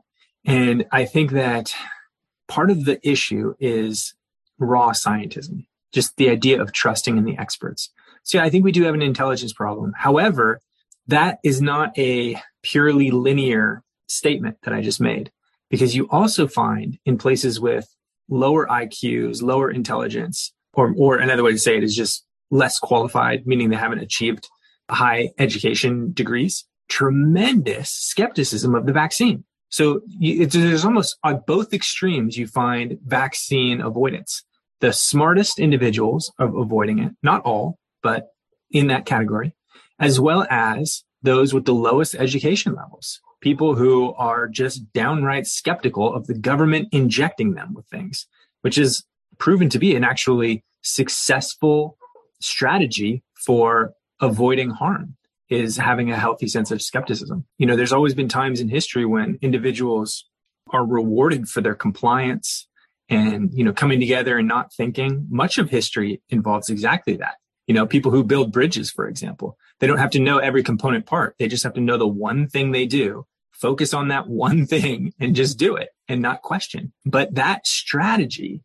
And 0.47 0.87
I 0.91 1.05
think 1.05 1.33
that 1.33 1.75
part 2.49 2.71
of 2.71 2.87
the 2.87 2.99
issue 3.07 3.55
is 3.61 4.15
raw 4.59 4.93
scientism 4.93 5.67
just 5.93 6.17
the 6.17 6.31
idea 6.31 6.61
of 6.61 6.73
trusting 6.73 7.17
in 7.17 7.25
the 7.25 7.39
experts. 7.39 7.91
So 8.23 8.39
yeah, 8.39 8.45
I 8.45 8.51
think 8.51 8.65
we 8.65 8.73
do 8.73 8.85
have 8.85 8.95
an 8.95 9.03
intelligence 9.03 9.53
problem. 9.53 9.93
However, 9.97 10.61
that 11.07 11.39
is 11.43 11.63
not 11.63 11.97
a 11.99 12.41
purely 12.63 13.11
linear 13.11 13.83
statement 14.09 14.59
that 14.63 14.75
I 14.75 14.83
just 14.83 15.01
made 15.01 15.31
because 15.71 15.95
you 15.95 16.09
also 16.11 16.47
find 16.47 16.99
in 17.05 17.19
places 17.19 17.61
with 17.61 17.87
lower 18.29 18.67
IQs, 18.67 19.43
lower 19.43 19.71
intelligence, 19.71 20.53
or, 20.75 20.95
or 20.97 21.19
another 21.19 21.43
way 21.43 21.53
to 21.53 21.59
say 21.59 21.77
it 21.77 21.85
is 21.85 21.97
just 21.97 22.25
less 22.51 22.79
qualified, 22.79 23.47
meaning 23.47 23.71
they 23.71 23.77
haven't 23.77 24.01
achieved 24.01 24.49
high 24.91 25.31
education 25.39 26.13
degrees, 26.13 26.65
tremendous 26.89 27.91
skepticism 27.91 28.75
of 28.75 28.87
the 28.87 28.93
vaccine. 28.93 29.45
So 29.71 30.01
there's 30.21 30.85
almost 30.85 31.19
on 31.25 31.43
both 31.47 31.75
extremes, 31.75 32.39
you 32.39 32.47
find 32.47 32.99
vaccine 33.05 33.81
avoidance 33.83 34.45
the 34.81 34.93
smartest 34.93 35.59
individuals 35.59 36.33
of 36.39 36.55
avoiding 36.55 37.01
it, 37.01 37.13
not 37.23 37.43
all, 37.43 37.79
but 38.03 38.29
in 38.71 38.89
that 38.89 39.07
category, 39.07 39.53
as 39.99 40.21
well 40.21 40.47
as 40.51 41.05
those 41.23 41.53
with 41.53 41.65
the 41.65 41.75
lowest 41.75 42.15
education 42.15 42.75
levels, 42.75 43.21
people 43.41 43.75
who 43.75 44.13
are 44.15 44.49
just 44.49 44.93
downright 44.93 45.47
skeptical 45.47 46.13
of 46.13 46.27
the 46.27 46.35
government 46.35 46.89
injecting 46.93 47.55
them 47.55 47.75
with 47.75 47.87
things, 47.87 48.27
which 48.63 48.79
is 48.79 49.05
proven 49.39 49.69
to 49.69 49.79
be 49.79 49.95
an 49.95 50.05
actually 50.05 50.65
successful 50.83 51.97
strategy 52.41 53.23
for 53.35 53.93
avoiding 54.21 54.71
harm 54.71 55.17
is 55.49 55.77
having 55.77 56.11
a 56.11 56.17
healthy 56.17 56.47
sense 56.47 56.71
of 56.71 56.83
skepticism. 56.83 57.45
You 57.57 57.67
know, 57.67 57.77
there's 57.77 57.93
always 57.93 58.15
been 58.15 58.29
times 58.29 58.61
in 58.61 58.69
history 58.69 59.05
when 59.05 59.39
individuals 59.41 60.25
are 60.71 60.85
rewarded 60.85 61.49
for 61.49 61.61
their 61.61 61.75
compliance 61.75 62.67
and 63.09 63.51
you 63.55 63.65
know 63.65 63.73
coming 63.73 64.01
together 64.01 64.39
and 64.39 64.49
not 64.49 64.73
thinking. 64.75 65.27
Much 65.31 65.57
of 65.59 65.71
history 65.71 66.21
involves 66.29 66.69
exactly 66.69 67.17
that. 67.17 67.37
You 67.67 67.75
know 67.75 67.87
people 67.87 68.11
who 68.11 68.23
build 68.23 68.53
bridges 68.53 68.91
for 68.91 69.09
example 69.09 69.57
they 69.81 69.87
don't 69.87 69.99
have 69.99 70.11
to 70.11 70.19
know 70.19 70.39
every 70.39 70.63
component 70.63 71.07
part. 71.07 71.37
They 71.39 71.49
just 71.49 71.63
have 71.63 71.75
to 71.75 71.81
know 71.81 71.97
the 71.97 72.09
one 72.09 72.49
thing 72.49 72.73
they 72.73 72.87
do 72.87 73.27
focus 73.61 73.93
on 73.93 74.09
that 74.09 74.29
one 74.29 74.67
thing 74.67 75.13
and 75.21 75.35
just 75.35 75.59
do 75.59 75.77
it 75.77 75.91
and 76.09 76.23
not 76.23 76.43
question. 76.43 76.93
But 77.05 77.35
that 77.35 77.67
strategy 77.67 78.63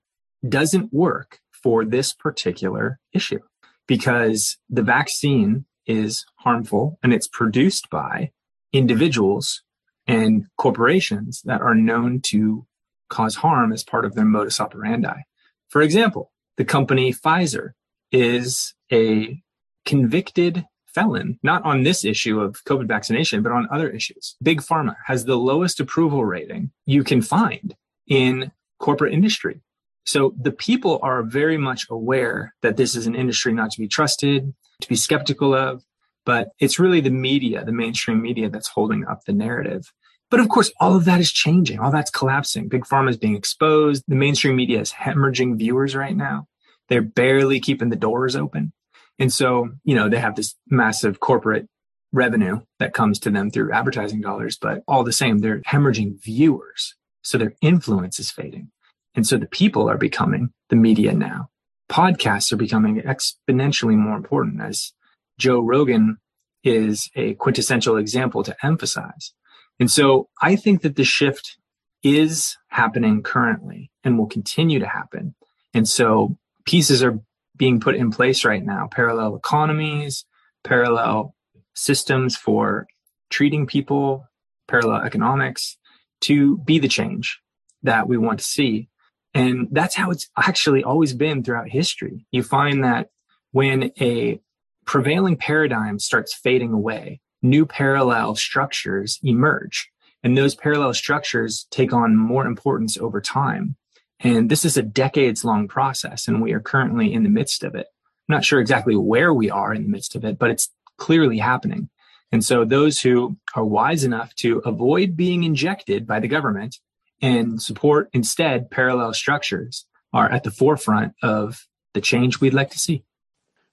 doesn't 0.48 0.94
work 0.94 1.40
for 1.52 1.86
this 1.86 2.14
particular 2.14 3.00
issue 3.14 3.40
because 3.88 4.58
the 4.70 4.84
vaccine 4.84 5.66
is 5.86 6.26
harmful 6.38 6.98
and 7.04 7.14
it's 7.14 7.28
produced 7.28 7.90
by 7.90 8.32
individuals 8.72 9.62
and 10.08 10.46
corporations 10.58 11.42
that 11.46 11.62
are 11.62 11.76
known 11.76 12.20
to 12.22 12.66
cause 13.10 13.36
harm 13.36 13.72
as 13.72 13.84
part 13.84 14.06
of 14.06 14.16
their 14.16 14.26
modus 14.26 14.60
operandi. 14.60 15.22
For 15.70 15.82
example, 15.82 16.32
the 16.58 16.66
company 16.66 17.14
Pfizer 17.14 17.72
is 18.12 18.74
a 18.92 19.42
convicted 19.86 20.66
felon, 20.94 21.40
not 21.44 21.64
on 21.64 21.84
this 21.84 22.06
issue 22.06 22.40
of 22.40 22.64
COVID 22.66 22.88
vaccination, 22.88 23.42
but 23.42 23.52
on 23.52 23.68
other 23.72 23.90
issues. 23.90 24.36
Big 24.42 24.62
Pharma 24.62 24.96
has 25.06 25.26
the 25.26 25.38
lowest 25.38 25.80
approval 25.80 26.26
rating 26.26 26.72
you 26.86 27.04
can 27.04 27.22
find 27.22 27.76
in 28.08 28.52
corporate 28.80 29.14
industry. 29.14 29.62
So 30.06 30.34
the 30.40 30.52
people 30.52 31.00
are 31.02 31.24
very 31.24 31.58
much 31.58 31.86
aware 31.90 32.54
that 32.62 32.78
this 32.78 32.96
is 32.96 33.08
an 33.08 33.16
industry 33.16 33.54
not 33.54 33.72
to 33.72 33.80
be 33.80 33.88
trusted, 33.88 34.54
to 34.82 34.88
be 34.88 34.96
skeptical 34.96 35.56
of, 35.56 35.84
but 36.26 36.50
it's 36.60 36.80
really 36.80 37.02
the 37.02 37.10
media, 37.10 37.64
the 37.64 37.72
mainstream 37.72 38.22
media 38.22 38.50
that's 38.50 38.68
holding 38.68 39.06
up 39.06 39.24
the 39.26 39.34
narrative. 39.34 39.94
But 40.30 40.40
of 40.40 40.50
course, 40.50 40.72
all 40.80 40.96
of 40.96 41.06
that 41.06 41.20
is 41.20 41.32
changing. 41.32 41.80
All 41.80 41.92
that's 41.92 42.12
collapsing. 42.12 42.68
Big 42.68 42.86
pharma 42.86 43.10
is 43.10 43.18
being 43.18 43.36
exposed. 43.36 44.04
The 44.08 44.16
mainstream 44.16 44.56
media 44.56 44.80
is 44.80 44.92
hemorrhaging 44.92 45.58
viewers 45.58 45.96
right 45.96 46.16
now. 46.16 46.48
They're 46.90 47.02
barely 47.02 47.60
keeping 47.60 47.90
the 47.90 47.96
doors 47.96 48.36
open. 48.36 48.74
And 49.20 49.32
so, 49.32 49.70
you 49.84 49.96
know, 49.96 50.10
they 50.10 50.20
have 50.20 50.36
this 50.36 50.56
massive 50.70 51.20
corporate 51.20 51.68
revenue 52.12 52.62
that 52.80 52.94
comes 52.94 53.20
to 53.20 53.30
them 53.30 53.50
through 53.50 53.72
advertising 53.72 54.22
dollars, 54.22 54.58
but 54.58 54.84
all 54.88 55.04
the 55.04 55.12
same, 55.12 55.40
they're 55.40 55.62
hemorrhaging 55.62 56.22
viewers. 56.22 56.96
So 57.24 57.38
their 57.38 57.54
influence 57.62 58.20
is 58.20 58.32
fading. 58.32 58.70
And 59.16 59.26
so 59.26 59.38
the 59.38 59.48
people 59.48 59.90
are 59.90 59.98
becoming 59.98 60.50
the 60.70 60.76
media 60.76 61.14
now. 61.14 61.50
Podcasts 61.90 62.52
are 62.52 62.58
becoming 62.58 63.02
exponentially 63.02 63.96
more 63.96 64.16
important 64.16 64.62
as 64.62 64.94
Joe 65.38 65.60
Rogan 65.60 66.18
is 66.64 67.10
a 67.16 67.34
quintessential 67.36 67.98
example 67.98 68.44
to 68.44 68.56
emphasize. 68.64 69.34
And 69.80 69.92
so 69.92 70.30
I 70.42 70.56
think 70.56 70.82
that 70.82 70.96
the 70.96 71.04
shift 71.04 71.58
is 72.04 72.58
happening 72.68 73.24
currently 73.24 73.92
and 74.04 74.18
will 74.18 74.28
continue 74.28 74.80
to 74.80 74.88
happen. 74.88 75.36
And 75.74 75.88
so 75.88 76.38
pieces 76.66 77.04
are 77.04 77.20
being 77.56 77.80
put 77.80 77.96
in 77.96 78.12
place 78.12 78.44
right 78.46 78.64
now 78.64 78.88
parallel 78.92 79.36
economies, 79.36 80.26
parallel 80.64 81.36
systems 81.76 82.36
for 82.36 82.88
treating 83.30 83.66
people, 83.66 84.28
parallel 84.68 85.02
economics 85.02 85.78
to 86.22 86.58
be 86.60 86.80
the 86.80 86.88
change 86.88 87.40
that 87.84 88.08
we 88.08 88.18
want 88.18 88.40
to 88.40 88.46
see. 88.46 88.90
And 89.34 89.68
that's 89.72 89.96
how 89.96 90.12
it's 90.12 90.30
actually 90.38 90.84
always 90.84 91.14
been 91.14 91.44
throughout 91.44 91.70
history. 91.70 92.26
You 92.32 92.44
find 92.44 92.84
that 92.84 93.10
when 93.52 93.92
a 94.00 94.40
prevailing 94.86 95.38
paradigm 95.38 96.00
starts 96.00 96.34
fading 96.34 96.72
away, 96.72 97.20
new 97.42 97.66
parallel 97.66 98.36
structures 98.36 99.20
emerge. 99.24 99.90
And 100.24 100.38
those 100.38 100.56
parallel 100.56 100.94
structures 100.94 101.68
take 101.72 101.92
on 101.92 102.16
more 102.16 102.46
importance 102.46 102.98
over 102.98 103.20
time. 103.20 103.76
And 104.24 104.50
this 104.50 104.64
is 104.64 104.78
a 104.78 104.82
decades 104.82 105.44
long 105.44 105.68
process, 105.68 106.28
and 106.28 106.42
we 106.42 106.54
are 106.54 106.62
currently 106.62 107.14
in 107.14 107.24
the 107.24 107.30
midst 107.30 107.64
of 107.64 107.76
it. 107.76 107.88
I'm 108.30 108.36
not 108.36 108.46
sure 108.46 108.62
exactly 108.62 108.96
where 108.96 109.34
we 109.34 109.50
are 109.50 109.74
in 109.74 109.84
the 109.84 109.90
midst 109.90 110.16
of 110.16 110.24
it, 110.24 110.40
but 110.40 110.50
it's 110.50 110.70
clearly 110.98 111.40
happening. 111.40 111.90
And 112.32 112.44
so 112.44 112.64
those 112.64 113.02
who 113.02 113.38
are 113.54 113.66
wise 113.66 114.06
enough 114.06 114.34
to 114.36 114.60
avoid 114.60 115.18
being 115.18 115.44
injected 115.44 116.08
by 116.08 116.22
the 116.22 116.30
government 116.30 116.80
and 117.22 117.62
support 117.62 118.10
instead 118.14 118.72
parallel 118.72 119.14
structures 119.14 119.86
are 120.14 120.32
at 120.32 120.44
the 120.44 120.52
forefront 120.52 121.14
of 121.22 121.68
the 121.94 122.02
change 122.02 122.40
we'd 122.40 122.54
like 122.54 122.72
to 122.72 122.80
see. 122.80 123.04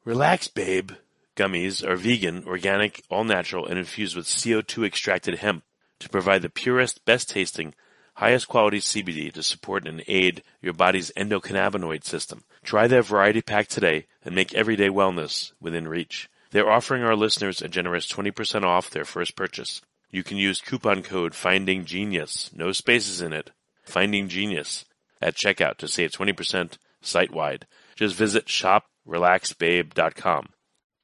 Relax, 0.04 0.49
babe. 0.49 0.92
Gummies 1.37 1.87
are 1.87 1.97
vegan, 1.97 2.45
organic, 2.45 3.02
all 3.09 3.25
natural, 3.25 3.66
and 3.66 3.78
infused 3.78 4.16
with 4.16 4.26
CO2 4.26 4.85
extracted 4.85 5.37
hemp 5.37 5.62
to 6.00 6.09
provide 6.09 6.42
the 6.42 6.50
purest, 6.50 7.04
best 7.04 7.30
tasting, 7.30 7.75
highest 8.20 8.46
quality 8.48 8.78
CBD 8.78 9.32
to 9.32 9.42
support 9.42 9.88
and 9.88 10.04
aid 10.06 10.42
your 10.60 10.74
body's 10.74 11.10
endocannabinoid 11.16 12.04
system. 12.04 12.44
Try 12.62 12.86
their 12.86 13.00
variety 13.00 13.40
pack 13.40 13.66
today 13.66 14.08
and 14.22 14.34
make 14.34 14.52
everyday 14.52 14.90
wellness 14.90 15.52
within 15.58 15.88
reach. 15.88 16.28
They're 16.50 16.70
offering 16.70 17.02
our 17.02 17.16
listeners 17.16 17.62
a 17.62 17.68
generous 17.68 18.06
20% 18.06 18.62
off 18.62 18.90
their 18.90 19.06
first 19.06 19.36
purchase. 19.36 19.80
You 20.10 20.22
can 20.22 20.36
use 20.36 20.60
coupon 20.60 21.02
code 21.02 21.34
Finding 21.34 21.86
Genius, 21.86 22.50
no 22.54 22.72
spaces 22.72 23.22
in 23.22 23.32
it, 23.32 23.52
Finding 23.84 24.28
Genius, 24.28 24.84
at 25.22 25.34
checkout 25.34 25.78
to 25.78 25.88
save 25.88 26.10
20% 26.10 26.76
site 27.00 27.32
wide. 27.32 27.66
Just 27.96 28.16
visit 28.16 28.44
shoprelaxbabe.com. 28.46 30.48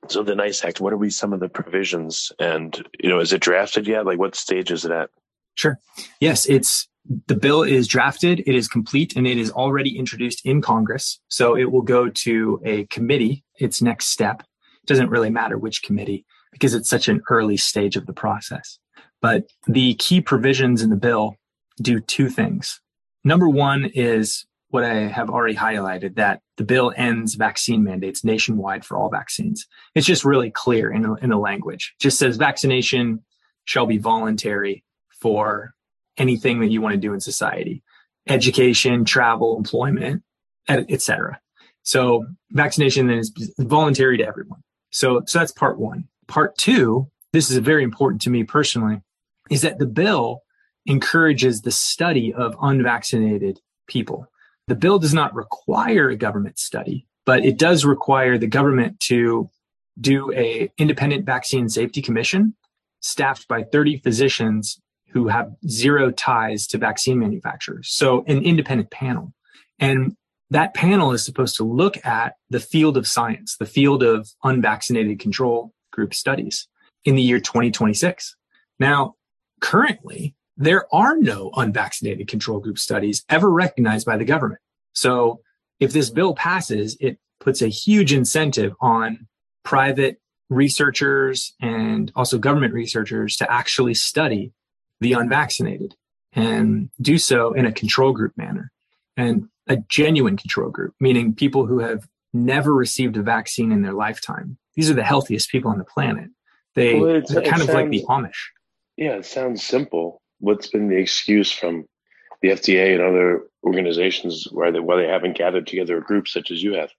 So 0.09 0.23
the 0.23 0.35
NICE 0.35 0.67
Act, 0.67 0.83
what 0.83 0.93
are 0.93 0.99
we 0.99 1.09
some 1.09 1.33
of 1.33 1.41
the 1.41 1.49
provisions 1.49 2.31
and 2.39 2.77
you 3.01 3.09
know, 3.09 3.21
is 3.21 3.33
it 3.33 3.41
drafted 3.41 3.87
yet? 3.87 4.05
Like 4.05 4.19
what 4.19 4.37
stage 4.37 4.71
is 4.71 4.85
it 4.85 4.91
at? 4.91 5.09
Sure. 5.55 5.79
Yes, 6.21 6.45
it's 6.45 6.89
the 7.27 7.37
bill 7.37 7.63
is 7.63 7.87
drafted, 7.87 8.41
it 8.41 8.55
is 8.55 8.69
complete, 8.69 9.17
and 9.17 9.27
it 9.27 9.39
is 9.39 9.51
already 9.51 9.97
introduced 9.97 10.45
in 10.45 10.61
Congress. 10.61 11.21
So 11.29 11.57
it 11.57 11.71
will 11.71 11.83
go 11.83 12.09
to 12.09 12.61
a 12.65 12.85
committee, 12.87 13.45
its 13.59 13.81
next 13.81 14.07
step. 14.07 14.41
It 14.41 14.87
doesn't 14.87 15.11
really 15.11 15.31
matter 15.31 15.59
which 15.59 15.83
committee 15.83 16.25
because 16.53 16.75
it's 16.75 16.89
such 16.89 17.09
an 17.09 17.21
early 17.31 17.57
stage 17.57 17.97
of 17.97 18.07
the 18.07 18.13
process. 18.13 18.79
But 19.21 19.45
the 19.67 19.95
key 19.95 20.21
provisions 20.21 20.83
in 20.83 20.91
the 20.91 20.97
bill 20.97 21.37
do 21.81 22.01
two 22.01 22.29
things. 22.29 22.81
Number 23.25 23.49
one 23.49 23.91
is 23.95 24.47
what 24.69 24.85
I 24.85 24.95
have 24.95 25.31
already 25.31 25.55
highlighted 25.55 26.17
that 26.17 26.41
the 26.57 26.65
bill 26.65 26.93
ends 26.97 27.35
vaccine 27.35 27.85
mandates 27.85 28.25
nationwide 28.25 28.85
for 28.85 28.97
all 28.97 29.11
vaccines. 29.11 29.67
It's 29.95 30.07
just 30.07 30.25
really 30.25 30.51
clear 30.51 30.91
in 30.91 31.03
the, 31.03 31.15
in 31.15 31.31
the 31.31 31.37
language. 31.37 31.95
It 31.99 32.03
just 32.03 32.19
says 32.19 32.37
vaccination 32.37 33.25
shall 33.65 33.87
be 33.87 33.99
voluntary 33.99 34.85
for 35.21 35.75
anything 36.19 36.61
that 36.61 36.71
you 36.71 36.81
want 36.81 36.95
to 36.95 37.01
do 37.01 37.13
in 37.13 37.21
society, 37.21 37.83
education, 38.29 39.05
travel, 39.05 39.57
employment, 39.57 40.23
etc. 40.69 41.41
So 41.83 42.27
vaccination 42.51 43.11
is 43.11 43.33
voluntary 43.59 44.19
to 44.19 44.27
everyone. 44.27 44.61
So, 44.91 45.23
so 45.27 45.39
that's 45.39 45.53
part 45.53 45.79
one. 45.79 46.09
Part 46.27 46.57
two, 46.59 47.09
this 47.33 47.51
is 47.51 47.59
very 47.59 47.85
important 47.85 48.23
to 48.23 48.31
me 48.31 48.45
personally 48.45 49.03
is 49.51 49.63
that 49.63 49.79
the 49.79 49.87
bill 49.87 50.43
encourages 50.87 51.63
the 51.63 51.71
study 51.71 52.33
of 52.33 52.57
unvaccinated 52.61 53.61
people. 53.87 54.27
The 54.69 54.75
bill 54.75 54.99
does 54.99 55.15
not 55.15 55.35
require 55.35 56.09
a 56.09 56.17
government 56.17 56.59
study, 56.59 57.07
but 57.25 57.45
it 57.45 57.59
does 57.59 57.85
require 57.85 58.39
the 58.39 58.47
government 58.47 58.99
to 59.01 59.49
do 60.01 60.33
a 60.33 60.71
independent 60.79 61.25
vaccine 61.25 61.69
safety 61.69 62.03
commission 62.03 62.55
staffed 63.01 63.47
by 63.49 63.63
30 63.63 63.99
physicians 63.99 64.81
who 65.17 65.29
have 65.29 65.51
zero 65.67 66.11
ties 66.11 66.67
to 66.67 66.77
vaccine 66.77 67.19
manufacturers. 67.19 67.89
So 67.89 68.23
an 68.27 68.43
independent 68.43 68.91
panel. 68.91 69.33
And 69.79 70.15
that 70.51 70.75
panel 70.75 71.13
is 71.13 71.25
supposed 71.25 71.57
to 71.57 71.65
look 71.65 71.97
at 72.05 72.35
the 72.51 72.61
field 72.61 72.99
of 72.99 73.07
science, 73.07 73.57
the 73.57 73.65
field 73.65 74.03
of 74.03 74.29
unvaccinated 74.45 75.19
control 75.19 75.73
group 75.91 76.13
studies 76.13 76.69
in 77.07 77.17
the 77.17 77.23
year 77.23 77.41
2026. 77.41 78.37
Now, 78.79 79.15
currently, 79.63 80.35
there 80.59 80.85
are 80.95 81.17
no 81.17 81.51
unvaccinated 81.57 82.29
control 82.29 82.61
group 82.61 82.79
studies 82.79 83.25
ever 83.31 83.51
recognized 83.51 84.05
by 84.05 84.19
the 84.19 84.25
government. 84.27 84.61
So 84.93 85.41
if 85.81 85.95
this 85.95 86.11
bill 86.11 86.35
passes, 86.35 86.99
it 87.01 87.19
puts 87.41 87.63
a 87.63 87.69
huge 87.69 88.13
incentive 88.13 88.75
on 88.83 89.29
private 89.65 90.21
researchers 90.51 91.55
and 91.59 92.13
also 92.15 92.37
government 92.37 92.75
researchers 92.75 93.37
to 93.37 93.51
actually 93.51 93.95
study 93.95 94.53
the 95.01 95.13
unvaccinated 95.13 95.95
and 96.33 96.91
do 97.01 97.19
so 97.19 97.53
in 97.53 97.67
a 97.67 97.73
control 97.73 98.13
group 98.13 98.33
manner 98.37 98.71
and 99.17 99.49
a 99.69 99.77
genuine 99.89 100.37
control 100.37 100.71
group, 100.71 100.95
meaning 101.01 101.35
people 101.35 101.67
who 101.67 101.79
have 101.81 102.07
never 102.33 102.75
received 102.75 103.17
a 103.17 103.23
vaccine 103.23 103.73
in 103.73 103.83
their 103.83 103.93
lifetime. 103.93 104.59
These 104.75 104.91
are 104.91 104.95
the 104.95 105.03
healthiest 105.03 105.51
people 105.51 105.71
on 105.71 105.79
the 105.79 105.85
planet. 105.85 106.29
They, 106.75 107.01
well, 107.01 107.17
are 107.17 107.23
kind 107.23 107.37
of 107.37 107.45
sounds, 107.45 107.69
like 107.69 107.91
the 107.91 108.05
Amish. 108.09 108.51
Yeah, 108.97 109.17
it 109.17 109.27
sounds 109.27 109.63
simple. 109.63 110.21
What's 110.39 110.69
been 110.69 110.89
the 110.89 110.99
excuse 110.99 111.51
from 111.51 111.87
the 112.43 112.49
FDA 112.49 112.95
and 112.95 113.03
other 113.03 113.45
organizations 113.65 114.47
why 114.51 114.71
they, 114.71 114.81
why 114.81 114.97
they 114.97 115.09
haven't 115.09 115.39
gathered 115.39 115.67
together 115.67 115.97
a 115.97 116.03
group 116.03 116.29
such 116.29 116.51
as 116.51 116.63
you 116.63 116.75
have? 116.75 116.91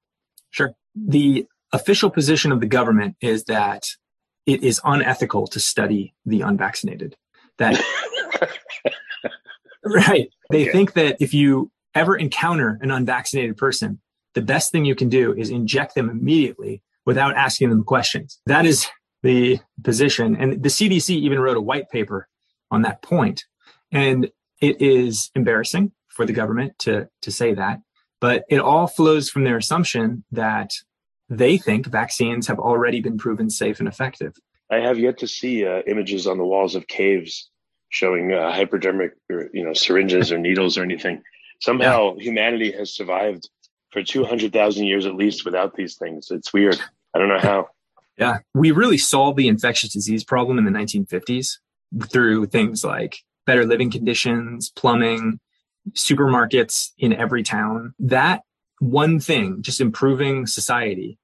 Sure. 0.49 0.71
The 0.95 1.45
official 1.71 2.09
position 2.09 2.51
of 2.51 2.59
the 2.59 2.65
government 2.65 3.15
is 3.21 3.43
that 3.45 3.83
it 4.47 4.63
is 4.63 4.81
unethical 4.83 5.45
to 5.47 5.59
study 5.59 6.15
the 6.25 6.41
unvaccinated. 6.41 7.15
That 7.57 7.81
right. 9.83 10.29
They 10.51 10.63
okay. 10.63 10.71
think 10.71 10.93
that 10.93 11.17
if 11.19 11.33
you 11.33 11.71
ever 11.95 12.15
encounter 12.15 12.77
an 12.81 12.91
unvaccinated 12.91 13.57
person, 13.57 13.99
the 14.33 14.41
best 14.41 14.71
thing 14.71 14.85
you 14.85 14.95
can 14.95 15.09
do 15.09 15.33
is 15.33 15.49
inject 15.49 15.95
them 15.95 16.09
immediately 16.09 16.83
without 17.05 17.35
asking 17.35 17.69
them 17.69 17.83
questions. 17.83 18.39
That 18.45 18.65
is 18.65 18.87
the 19.23 19.59
position. 19.83 20.35
And 20.35 20.61
the 20.61 20.69
CDC 20.69 21.09
even 21.09 21.39
wrote 21.39 21.57
a 21.57 21.61
white 21.61 21.89
paper 21.89 22.27
on 22.69 22.83
that 22.83 23.01
point. 23.01 23.45
And 23.91 24.29
it 24.61 24.81
is 24.81 25.31
embarrassing 25.35 25.91
for 26.09 26.25
the 26.25 26.33
government 26.33 26.77
to, 26.79 27.09
to 27.21 27.31
say 27.31 27.53
that, 27.53 27.79
but 28.19 28.43
it 28.49 28.59
all 28.59 28.87
flows 28.87 29.29
from 29.29 29.43
their 29.43 29.57
assumption 29.57 30.23
that 30.31 30.71
they 31.29 31.57
think 31.57 31.85
vaccines 31.85 32.47
have 32.47 32.59
already 32.59 33.01
been 33.01 33.17
proven 33.17 33.49
safe 33.49 33.79
and 33.79 33.87
effective. 33.87 34.33
I 34.69 34.77
have 34.77 34.99
yet 34.99 35.19
to 35.19 35.27
see 35.27 35.65
uh, 35.65 35.81
images 35.87 36.27
on 36.27 36.37
the 36.37 36.45
walls 36.45 36.75
of 36.75 36.87
caves 36.87 37.49
showing 37.89 38.33
uh, 38.33 38.51
hypodermic, 38.51 39.13
or, 39.29 39.49
you 39.53 39.63
know, 39.63 39.73
syringes 39.73 40.31
or 40.31 40.37
needles 40.37 40.77
or 40.77 40.83
anything. 40.83 41.23
Somehow, 41.61 42.15
yeah. 42.15 42.23
humanity 42.23 42.71
has 42.73 42.93
survived 42.93 43.49
for 43.91 44.03
two 44.03 44.23
hundred 44.25 44.53
thousand 44.53 44.85
years 44.85 45.05
at 45.05 45.15
least 45.15 45.45
without 45.45 45.75
these 45.75 45.95
things. 45.95 46.29
It's 46.29 46.53
weird. 46.53 46.79
I 47.13 47.19
don't 47.19 47.29
know 47.29 47.39
how. 47.39 47.69
Yeah, 48.17 48.39
we 48.53 48.71
really 48.71 48.97
solved 48.97 49.37
the 49.37 49.47
infectious 49.47 49.93
disease 49.93 50.23
problem 50.23 50.57
in 50.57 50.65
the 50.65 50.71
1950s 50.71 51.59
through 52.09 52.47
things 52.47 52.83
like 52.83 53.19
better 53.45 53.65
living 53.65 53.91
conditions, 53.91 54.71
plumbing, 54.71 55.39
supermarkets 55.91 56.91
in 56.97 57.13
every 57.13 57.43
town. 57.43 57.93
That 57.99 58.41
one 58.79 59.19
thing, 59.19 59.61
just 59.61 59.79
improving 59.79 60.47
society, 60.47 61.17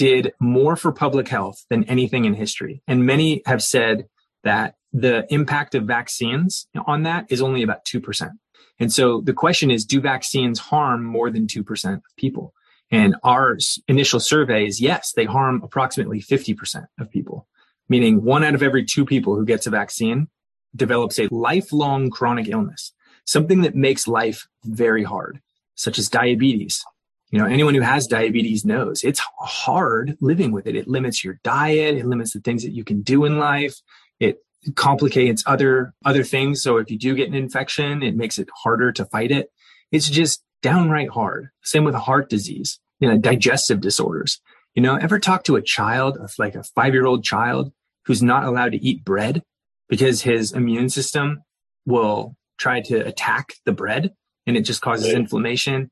did 0.00 0.32
more 0.40 0.76
for 0.76 0.92
public 0.92 1.28
health 1.28 1.66
than 1.68 1.84
anything 1.84 2.24
in 2.24 2.32
history. 2.32 2.82
And 2.88 3.04
many 3.04 3.42
have 3.44 3.62
said 3.62 4.06
that 4.44 4.76
the 4.94 5.26
impact 5.28 5.74
of 5.74 5.84
vaccines 5.84 6.66
on 6.86 7.02
that 7.02 7.26
is 7.28 7.42
only 7.42 7.62
about 7.62 7.84
2%. 7.84 8.30
And 8.78 8.90
so 8.90 9.20
the 9.20 9.34
question 9.34 9.70
is, 9.70 9.84
do 9.84 10.00
vaccines 10.00 10.58
harm 10.58 11.04
more 11.04 11.30
than 11.30 11.46
2% 11.46 11.94
of 11.96 12.02
people? 12.16 12.54
And 12.90 13.14
our 13.24 13.58
initial 13.88 14.20
survey 14.20 14.66
is 14.66 14.80
yes, 14.80 15.12
they 15.12 15.26
harm 15.26 15.60
approximately 15.62 16.22
50% 16.22 16.86
of 16.98 17.10
people, 17.10 17.46
meaning 17.90 18.24
one 18.24 18.42
out 18.42 18.54
of 18.54 18.62
every 18.62 18.86
two 18.86 19.04
people 19.04 19.36
who 19.36 19.44
gets 19.44 19.66
a 19.66 19.70
vaccine 19.70 20.28
develops 20.74 21.18
a 21.18 21.28
lifelong 21.30 22.08
chronic 22.08 22.48
illness, 22.48 22.94
something 23.26 23.60
that 23.60 23.74
makes 23.74 24.08
life 24.08 24.48
very 24.64 25.04
hard, 25.04 25.42
such 25.74 25.98
as 25.98 26.08
diabetes. 26.08 26.82
You 27.30 27.38
know, 27.38 27.46
anyone 27.46 27.74
who 27.74 27.80
has 27.80 28.06
diabetes 28.06 28.64
knows 28.64 29.04
it's 29.04 29.20
hard 29.38 30.16
living 30.20 30.50
with 30.50 30.66
it. 30.66 30.74
It 30.74 30.88
limits 30.88 31.22
your 31.22 31.38
diet. 31.44 31.96
It 31.96 32.06
limits 32.06 32.32
the 32.32 32.40
things 32.40 32.62
that 32.64 32.72
you 32.72 32.84
can 32.84 33.02
do 33.02 33.24
in 33.24 33.38
life. 33.38 33.76
It 34.18 34.38
complicates 34.74 35.44
other, 35.46 35.94
other 36.04 36.24
things. 36.24 36.62
So 36.62 36.78
if 36.78 36.90
you 36.90 36.98
do 36.98 37.14
get 37.14 37.28
an 37.28 37.34
infection, 37.34 38.02
it 38.02 38.16
makes 38.16 38.38
it 38.38 38.48
harder 38.62 38.90
to 38.92 39.04
fight 39.04 39.30
it. 39.30 39.50
It's 39.92 40.10
just 40.10 40.42
downright 40.62 41.10
hard. 41.10 41.50
Same 41.62 41.84
with 41.84 41.94
heart 41.94 42.28
disease, 42.28 42.80
you 42.98 43.08
know, 43.08 43.16
digestive 43.16 43.80
disorders. 43.80 44.40
You 44.74 44.82
know, 44.82 44.96
ever 44.96 45.18
talk 45.18 45.44
to 45.44 45.56
a 45.56 45.62
child, 45.62 46.18
like 46.38 46.54
a 46.54 46.62
five 46.62 46.94
year 46.94 47.06
old 47.06 47.24
child 47.24 47.72
who's 48.06 48.22
not 48.22 48.44
allowed 48.44 48.72
to 48.72 48.84
eat 48.84 49.04
bread 49.04 49.42
because 49.88 50.22
his 50.22 50.52
immune 50.52 50.88
system 50.88 51.42
will 51.86 52.36
try 52.58 52.80
to 52.80 53.06
attack 53.06 53.54
the 53.64 53.72
bread 53.72 54.12
and 54.46 54.56
it 54.56 54.62
just 54.62 54.80
causes 54.80 55.12
inflammation. 55.12 55.90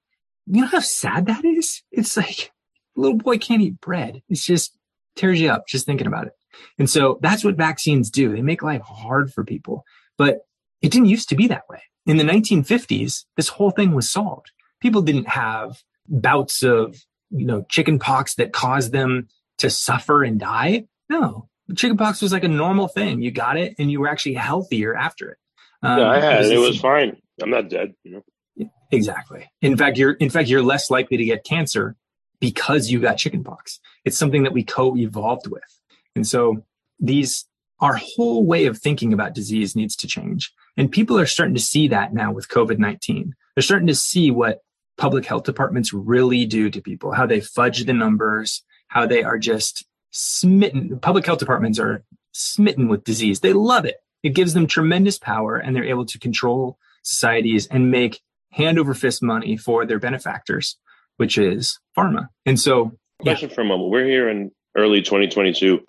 You 0.51 0.63
know 0.63 0.67
how 0.67 0.81
sad 0.81 1.27
that 1.27 1.45
is? 1.45 1.83
It's 1.91 2.17
like 2.17 2.53
a 2.97 3.01
little 3.01 3.19
boy 3.19 3.39
can't 3.39 3.63
eat 3.63 3.81
bread. 3.81 4.23
It's 4.29 4.45
just 4.45 4.77
tears 5.17 5.41
you 5.41 5.51
up 5.51 5.67
just 5.67 5.87
thinking 5.87 6.07
about 6.07 6.27
it. 6.27 6.33
And 6.79 6.89
so 6.89 7.19
that's 7.23 7.45
what 7.45 7.57
vaccines 7.57 8.11
do. 8.11 8.33
They 8.33 8.43
make 8.43 8.63
life 8.63 8.83
hard 8.83 9.33
for 9.33 9.45
people, 9.45 9.85
but 10.17 10.41
it 10.83 10.91
didn't 10.91 11.09
used 11.09 11.29
to 11.29 11.37
be 11.37 11.49
that 11.49 11.69
way. 11.69 11.83
In 12.07 12.17
the 12.17 12.25
1950s, 12.25 13.25
this 13.37 13.49
whole 13.49 13.71
thing 13.71 13.93
was 13.95 14.11
solved. 14.11 14.51
People 14.81 15.03
didn't 15.03 15.29
have 15.29 15.83
bouts 16.09 16.63
of, 16.63 16.97
you 17.31 17.45
know, 17.45 17.65
chicken 17.69 17.99
pox 17.99 18.35
that 18.37 18.53
caused 18.53 18.93
them 18.93 19.29
to 19.59 19.69
suffer 19.69 20.25
and 20.25 20.41
die. 20.41 20.87
No, 21.11 21.49
chickenpox 21.77 22.23
was 22.23 22.33
like 22.33 22.45
a 22.45 22.49
normal 22.49 22.89
thing. 22.89 23.21
You 23.21 23.31
got 23.31 23.57
it 23.57 23.75
and 23.79 23.91
you 23.91 24.01
were 24.01 24.09
actually 24.09 24.35
healthier 24.35 24.95
after 24.97 25.33
it. 25.33 25.39
Um, 25.83 25.99
yeah, 25.99 26.11
I 26.11 26.21
had 26.21 26.45
it. 26.45 26.53
It 26.53 26.59
was 26.59 26.81
fine. 26.81 27.17
I'm 27.43 27.51
not 27.51 27.69
dead, 27.69 27.95
you 28.05 28.13
know. 28.13 28.71
Exactly. 28.91 29.48
In 29.61 29.77
fact, 29.77 29.99
you're 29.99 30.13
in 30.13 30.31
fact 30.31 30.49
you're 30.49 30.63
less 30.63 30.91
likely 30.91 31.17
to 31.17 31.25
get 31.25 31.45
cancer 31.45 31.97
because 32.41 32.91
you 32.91 33.01
got 33.01 33.19
chickenpox. 33.19 33.81
It's 34.05 34.19
something 34.19 34.45
that 34.45 34.53
we 34.53 34.63
co-evolved 34.63 35.49
with. 35.49 35.81
And 36.15 36.27
so 36.27 36.65
these 37.01 37.47
our 37.81 37.95
whole 37.95 38.45
way 38.45 38.67
of 38.67 38.79
thinking 38.79 39.13
about 39.13 39.35
disease 39.35 39.77
needs 39.77 39.95
to 39.97 40.07
change. 40.07 40.53
And 40.77 40.91
people 40.91 41.19
are 41.19 41.27
starting 41.27 41.55
to 41.55 41.61
see 41.61 41.89
that 41.89 42.13
now 42.13 42.33
with 42.33 42.49
COVID-19. 42.49 43.31
They're 43.55 43.63
starting 43.63 43.87
to 43.87 43.95
see 43.95 44.31
what 44.31 44.63
public 44.97 45.25
health 45.25 45.45
departments 45.45 45.93
really 45.93 46.45
do 46.45 46.71
to 46.71 46.81
people, 46.81 47.13
how 47.13 47.27
they 47.27 47.41
fudge 47.41 47.85
the 47.85 47.93
numbers, 47.93 48.65
how 48.89 49.07
they 49.07 49.23
are 49.23 49.39
just 49.39 49.85
smitten. 50.11 50.99
Public 50.99 51.25
health 51.25 51.39
departments 51.39 51.79
are 51.79 52.03
smitten 52.33 52.89
with 52.89 53.05
disease. 53.05 53.41
They 53.41 53.53
love 53.53 53.85
it. 53.85 53.97
It 54.23 54.31
gives 54.31 54.55
them 54.55 54.67
tremendous 54.67 55.19
power 55.19 55.57
and 55.57 55.75
they're 55.75 55.85
able 55.85 56.07
to 56.07 56.19
control 56.19 56.79
societies 57.03 57.69
and 57.69 57.91
make 57.91 58.21
hand 58.53 58.79
over 58.79 58.95
fist 58.95 59.23
money 59.23 59.57
for 59.57 59.87
their 59.87 59.99
benefactors, 59.99 60.77
which 61.17 61.39
is 61.39 61.79
pharma. 61.97 62.29
And 62.47 62.59
so, 62.59 62.93
question 63.21 63.49
yeah. 63.49 63.55
for 63.55 63.61
a 63.63 63.65
moment. 63.65 63.91
We're 63.91 64.07
here 64.07 64.29
in 64.29 64.51
early 64.77 65.03
2022. 65.03 65.81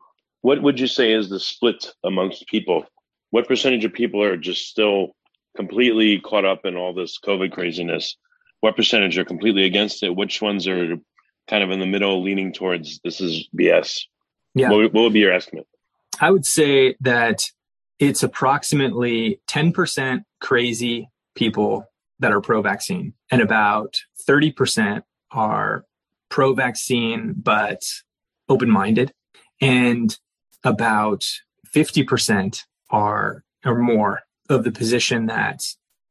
What 0.41 0.61
would 0.61 0.79
you 0.79 0.87
say 0.87 1.13
is 1.13 1.29
the 1.29 1.39
split 1.39 1.93
amongst 2.03 2.47
people? 2.47 2.85
What 3.31 3.47
percentage 3.47 3.85
of 3.85 3.93
people 3.93 4.23
are 4.23 4.37
just 4.37 4.67
still 4.67 5.15
completely 5.55 6.19
caught 6.19 6.45
up 6.45 6.65
in 6.65 6.75
all 6.75 6.93
this 6.93 7.19
COVID 7.19 7.51
craziness? 7.51 8.15
What 8.61 8.75
percentage 8.75 9.17
are 9.17 9.25
completely 9.25 9.65
against 9.65 10.03
it? 10.03 10.15
Which 10.15 10.41
ones 10.41 10.67
are 10.67 10.97
kind 11.49 11.63
of 11.63 11.71
in 11.71 11.79
the 11.79 11.85
middle, 11.85 12.21
leaning 12.21 12.53
towards 12.53 12.99
this 13.03 13.19
is 13.19 13.49
BS. 13.57 14.01
Yeah. 14.53 14.69
What, 14.69 14.93
what 14.93 15.01
would 15.01 15.13
be 15.13 15.19
your 15.19 15.33
estimate? 15.33 15.67
I 16.21 16.31
would 16.31 16.45
say 16.45 16.95
that 17.01 17.43
it's 17.97 18.23
approximately 18.23 19.41
10% 19.47 20.23
crazy 20.39 21.09
people 21.35 21.85
that 22.19 22.31
are 22.31 22.41
pro 22.41 22.61
vaccine, 22.61 23.13
and 23.31 23.41
about 23.41 23.95
30% 24.27 25.03
are 25.31 25.85
pro 26.29 26.53
vaccine 26.53 27.33
but 27.35 27.81
open 28.47 28.69
minded, 28.69 29.13
and 29.61 30.17
about 30.63 31.23
50% 31.73 32.63
are 32.89 33.43
or 33.65 33.77
more 33.77 34.21
of 34.49 34.63
the 34.63 34.71
position 34.71 35.27
that 35.27 35.61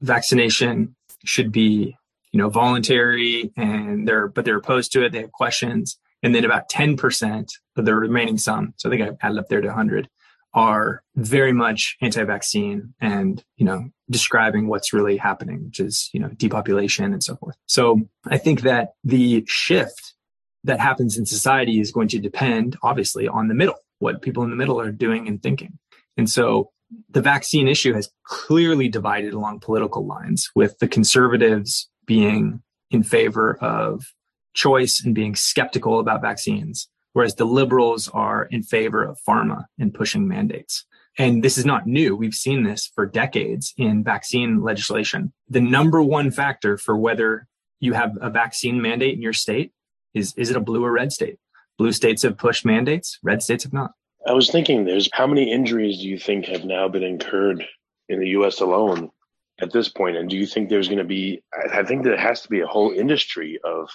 vaccination 0.00 0.94
should 1.24 1.50
be 1.50 1.96
you 2.32 2.38
know, 2.38 2.48
voluntary 2.48 3.50
and 3.56 4.06
they're, 4.06 4.28
but 4.28 4.44
they're 4.44 4.58
opposed 4.58 4.92
to 4.92 5.04
it. 5.04 5.12
They 5.12 5.20
have 5.20 5.32
questions. 5.32 5.98
And 6.22 6.34
then 6.34 6.44
about 6.44 6.68
10% 6.68 7.48
of 7.76 7.84
the 7.84 7.94
remaining 7.94 8.38
sum, 8.38 8.74
so 8.76 8.88
I 8.88 8.96
think 8.96 9.02
I 9.02 9.26
added 9.26 9.38
up 9.38 9.48
there 9.48 9.60
to 9.60 9.68
100, 9.68 10.08
are 10.54 11.02
very 11.14 11.52
much 11.52 11.96
anti-vaccine 12.00 12.94
and, 13.00 13.42
you 13.56 13.64
know, 13.64 13.90
describing 14.10 14.68
what's 14.68 14.92
really 14.92 15.16
happening, 15.16 15.64
which 15.64 15.80
is, 15.80 16.10
you 16.12 16.20
know, 16.20 16.28
depopulation 16.28 17.12
and 17.12 17.22
so 17.22 17.36
forth. 17.36 17.56
So 17.66 18.00
I 18.26 18.38
think 18.38 18.62
that 18.62 18.94
the 19.04 19.44
shift 19.46 20.14
that 20.64 20.80
happens 20.80 21.16
in 21.16 21.26
society 21.26 21.80
is 21.80 21.92
going 21.92 22.08
to 22.08 22.18
depend, 22.18 22.76
obviously, 22.82 23.28
on 23.28 23.48
the 23.48 23.54
middle, 23.54 23.76
what 23.98 24.22
people 24.22 24.42
in 24.42 24.50
the 24.50 24.56
middle 24.56 24.80
are 24.80 24.90
doing 24.90 25.28
and 25.28 25.42
thinking. 25.42 25.78
And 26.16 26.28
so 26.28 26.70
the 27.10 27.22
vaccine 27.22 27.68
issue 27.68 27.94
has 27.94 28.10
clearly 28.24 28.88
divided 28.88 29.34
along 29.34 29.60
political 29.60 30.06
lines 30.06 30.50
with 30.54 30.78
the 30.78 30.88
conservatives 30.88 31.88
being 32.06 32.62
in 32.90 33.02
favor 33.02 33.56
of 33.60 34.04
choice 34.54 35.02
and 35.04 35.14
being 35.14 35.36
skeptical 35.36 36.00
about 36.00 36.22
vaccines, 36.22 36.88
whereas 37.12 37.34
the 37.34 37.44
liberals 37.44 38.08
are 38.08 38.44
in 38.44 38.62
favor 38.62 39.04
of 39.04 39.18
pharma 39.28 39.64
and 39.78 39.94
pushing 39.94 40.26
mandates. 40.26 40.84
And 41.18 41.42
this 41.42 41.58
is 41.58 41.66
not 41.66 41.86
new. 41.86 42.14
We've 42.14 42.34
seen 42.34 42.62
this 42.62 42.90
for 42.94 43.04
decades 43.04 43.74
in 43.76 44.04
vaccine 44.04 44.62
legislation. 44.62 45.32
The 45.48 45.60
number 45.60 46.00
one 46.00 46.30
factor 46.30 46.78
for 46.78 46.96
whether 46.96 47.48
you 47.80 47.92
have 47.94 48.16
a 48.20 48.30
vaccine 48.30 48.80
mandate 48.80 49.14
in 49.14 49.22
your 49.22 49.32
state 49.32 49.72
is 50.14 50.32
is 50.36 50.50
it 50.50 50.56
a 50.56 50.60
blue 50.60 50.84
or 50.84 50.92
red 50.92 51.12
state? 51.12 51.38
Blue 51.76 51.92
states 51.92 52.22
have 52.22 52.38
pushed 52.38 52.64
mandates, 52.64 53.18
red 53.22 53.42
states 53.42 53.64
have 53.64 53.72
not. 53.72 53.92
I 54.26 54.32
was 54.32 54.50
thinking 54.50 54.84
there's 54.84 55.08
how 55.12 55.26
many 55.26 55.50
injuries 55.50 55.98
do 55.98 56.08
you 56.08 56.18
think 56.18 56.46
have 56.46 56.64
now 56.64 56.88
been 56.88 57.02
incurred 57.02 57.66
in 58.08 58.20
the 58.20 58.28
US 58.30 58.60
alone 58.60 59.10
at 59.60 59.72
this 59.72 59.88
point? 59.88 60.16
And 60.16 60.30
do 60.30 60.36
you 60.36 60.46
think 60.46 60.68
there's 60.68 60.88
going 60.88 60.98
to 60.98 61.04
be? 61.04 61.42
I 61.72 61.82
think 61.82 62.04
there 62.04 62.16
has 62.16 62.42
to 62.42 62.48
be 62.48 62.60
a 62.60 62.66
whole 62.66 62.92
industry 62.92 63.58
of 63.64 63.90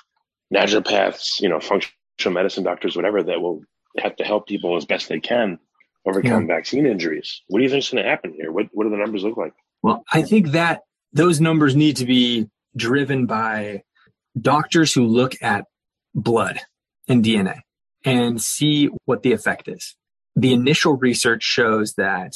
naturopaths, 0.54 1.40
you 1.40 1.48
know, 1.48 1.62
functional 1.62 2.34
medicine 2.34 2.66
doctors, 2.66 2.98
whatever, 2.98 3.24
that 3.24 3.42
will 3.42 3.62
have 4.00 4.18
to 4.18 4.26
help 4.26 4.48
people 4.48 4.76
as 4.76 4.86
best 4.86 5.08
they 5.08 5.22
can 5.22 5.58
overcome 6.06 6.48
yeah. 6.48 6.56
vaccine 6.56 6.86
injuries. 6.86 7.42
What 7.48 7.60
do 7.60 7.64
you 7.64 7.70
think 7.70 7.84
is 7.84 7.90
going 7.90 8.04
to 8.04 8.10
happen 8.10 8.34
here? 8.34 8.52
What 8.52 8.68
What 8.72 8.86
do 8.86 8.90
the 8.90 8.98
numbers 8.98 9.24
look 9.24 9.38
like? 9.38 9.54
Well, 9.82 10.04
I 10.12 10.22
think 10.22 10.50
that 10.50 10.82
those 11.12 11.40
numbers 11.40 11.76
need 11.76 11.98
to 11.98 12.06
be 12.06 12.50
driven 12.76 13.26
by 13.26 13.84
doctors 14.40 14.94
who 14.94 15.06
look 15.06 15.34
at 15.42 15.66
blood 16.16 16.60
and 17.08 17.24
DNA 17.24 17.62
and 18.04 18.42
see 18.42 18.90
what 19.06 19.24
the 19.24 19.32
effect 19.32 19.68
is. 19.68 19.96
The 20.36 20.54
initial 20.54 20.94
research 20.94 21.44
shows 21.44 21.94
that 21.94 22.34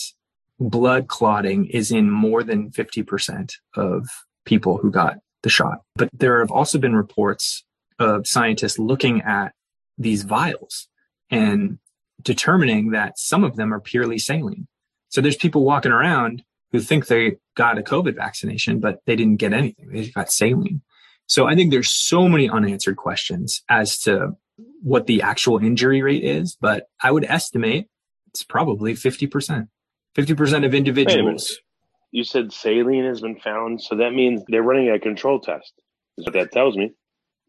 blood 0.60 1.08
clotting 1.08 1.66
is 1.68 1.92
in 1.92 2.10
more 2.10 2.44
than 2.44 2.72
50% 2.72 3.54
of 3.76 4.08
people 4.46 4.78
who 4.78 4.92
got 4.92 5.18
the 5.44 5.50
shot. 5.50 5.82
But 5.96 6.10
there 6.14 6.40
have 6.40 6.52
also 6.52 6.78
been 6.78 6.96
reports 6.96 7.64
of 8.00 8.28
scientists 8.28 8.80
looking 8.80 9.22
at 9.22 9.54
these 9.98 10.24
vials 10.24 10.88
and 11.30 11.80
determining 12.28 12.92
that 12.92 13.18
some 13.18 13.46
of 13.46 13.56
them 13.56 13.74
are 13.74 13.80
purely 13.80 14.20
saline. 14.20 14.68
So 15.08 15.22
there's 15.22 15.38
people 15.38 15.64
walking 15.64 15.94
around 15.94 16.44
who 16.74 16.82
think 16.82 17.08
they 17.08 17.38
got 17.56 17.78
a 17.78 17.82
COVID 17.82 18.16
vaccination, 18.16 18.82
but 18.82 19.00
they 19.06 19.16
didn't 19.16 19.38
get 19.38 19.54
anything. 19.54 19.90
They 19.90 20.10
got 20.10 20.30
saline. 20.30 20.82
So 21.26 21.48
I 21.48 21.56
think 21.56 21.72
there's 21.72 21.90
so 21.90 22.28
many 22.28 22.50
unanswered 22.50 22.98
questions 22.98 23.64
as 23.70 23.98
to 24.00 24.34
what 24.82 25.08
the 25.08 25.22
actual 25.22 25.58
injury 25.58 26.02
rate 26.02 26.26
is, 26.26 26.58
but 26.60 26.90
I 27.02 27.12
would 27.12 27.24
estimate 27.24 27.88
it's 28.28 28.44
probably 28.44 28.94
50%. 28.94 29.70
50% 30.18 30.66
of 30.66 30.74
individuals. 30.74 31.58
You 32.12 32.26
said 32.26 32.52
saline 32.52 33.06
has 33.06 33.22
been 33.22 33.40
found, 33.40 33.82
so 33.82 33.96
that 33.96 34.12
means 34.12 34.44
they're 34.50 34.62
running 34.62 34.90
a 34.90 35.00
control 35.00 35.40
test. 35.40 35.72
Is 36.18 36.26
what 36.26 36.34
that 36.34 36.52
tells 36.52 36.76
me. 36.76 36.92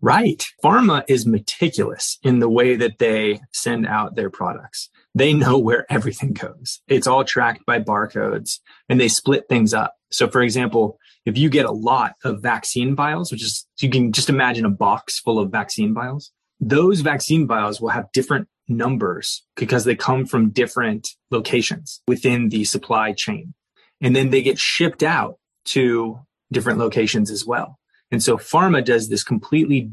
Right. 0.01 0.45
Pharma 0.63 1.05
is 1.09 1.27
meticulous 1.27 2.19
in 2.23 2.39
the 2.39 2.49
way 2.49 2.77
that 2.77 2.99
they 2.99 3.41
send 3.53 3.87
out 3.87 4.15
their 4.15 4.31
products. 4.31 4.91
They 5.15 5.33
know 5.33 5.59
where 5.69 5.91
everything 5.91 6.33
goes. 6.33 6.81
It's 6.87 7.07
all 7.07 7.25
tracked 7.25 7.67
by 7.67 7.81
barcodes 7.81 8.61
and 8.89 9.01
they 9.01 9.09
split 9.09 9.49
things 9.49 9.75
up. 9.75 9.95
So 10.11 10.29
for 10.29 10.43
example, 10.43 10.99
if 11.27 11.37
you 11.37 11.51
get 11.51 11.67
a 11.67 11.73
lot 11.73 12.15
of 12.25 12.43
vaccine 12.43 12.95
vials, 12.95 13.31
which 13.31 13.43
is, 13.43 13.67
you 13.81 13.91
can 13.91 14.13
just 14.13 14.31
imagine 14.31 14.65
a 14.65 14.71
box 14.71 15.19
full 15.19 15.39
of 15.39 15.51
vaccine 15.51 15.93
vials, 15.93 16.33
those 16.61 17.01
vaccine 17.01 17.47
vials 17.47 17.81
will 17.81 17.91
have 17.91 18.11
different 18.13 18.49
numbers 18.69 19.45
because 19.57 19.85
they 19.85 19.95
come 19.95 20.27
from 20.27 20.51
different 20.51 21.09
locations 21.31 22.01
within 22.07 22.49
the 22.49 22.65
supply 22.65 23.13
chain. 23.13 23.55
And 24.01 24.15
then 24.15 24.31
they 24.31 24.43
get 24.43 24.59
shipped 24.59 25.03
out 25.03 25.39
to 25.67 26.21
different 26.53 26.79
locations 26.79 27.31
as 27.31 27.45
well. 27.45 27.78
And 28.11 28.23
so 28.23 28.37
pharma 28.37 28.85
does 28.85 29.09
this 29.09 29.23
completely 29.23 29.91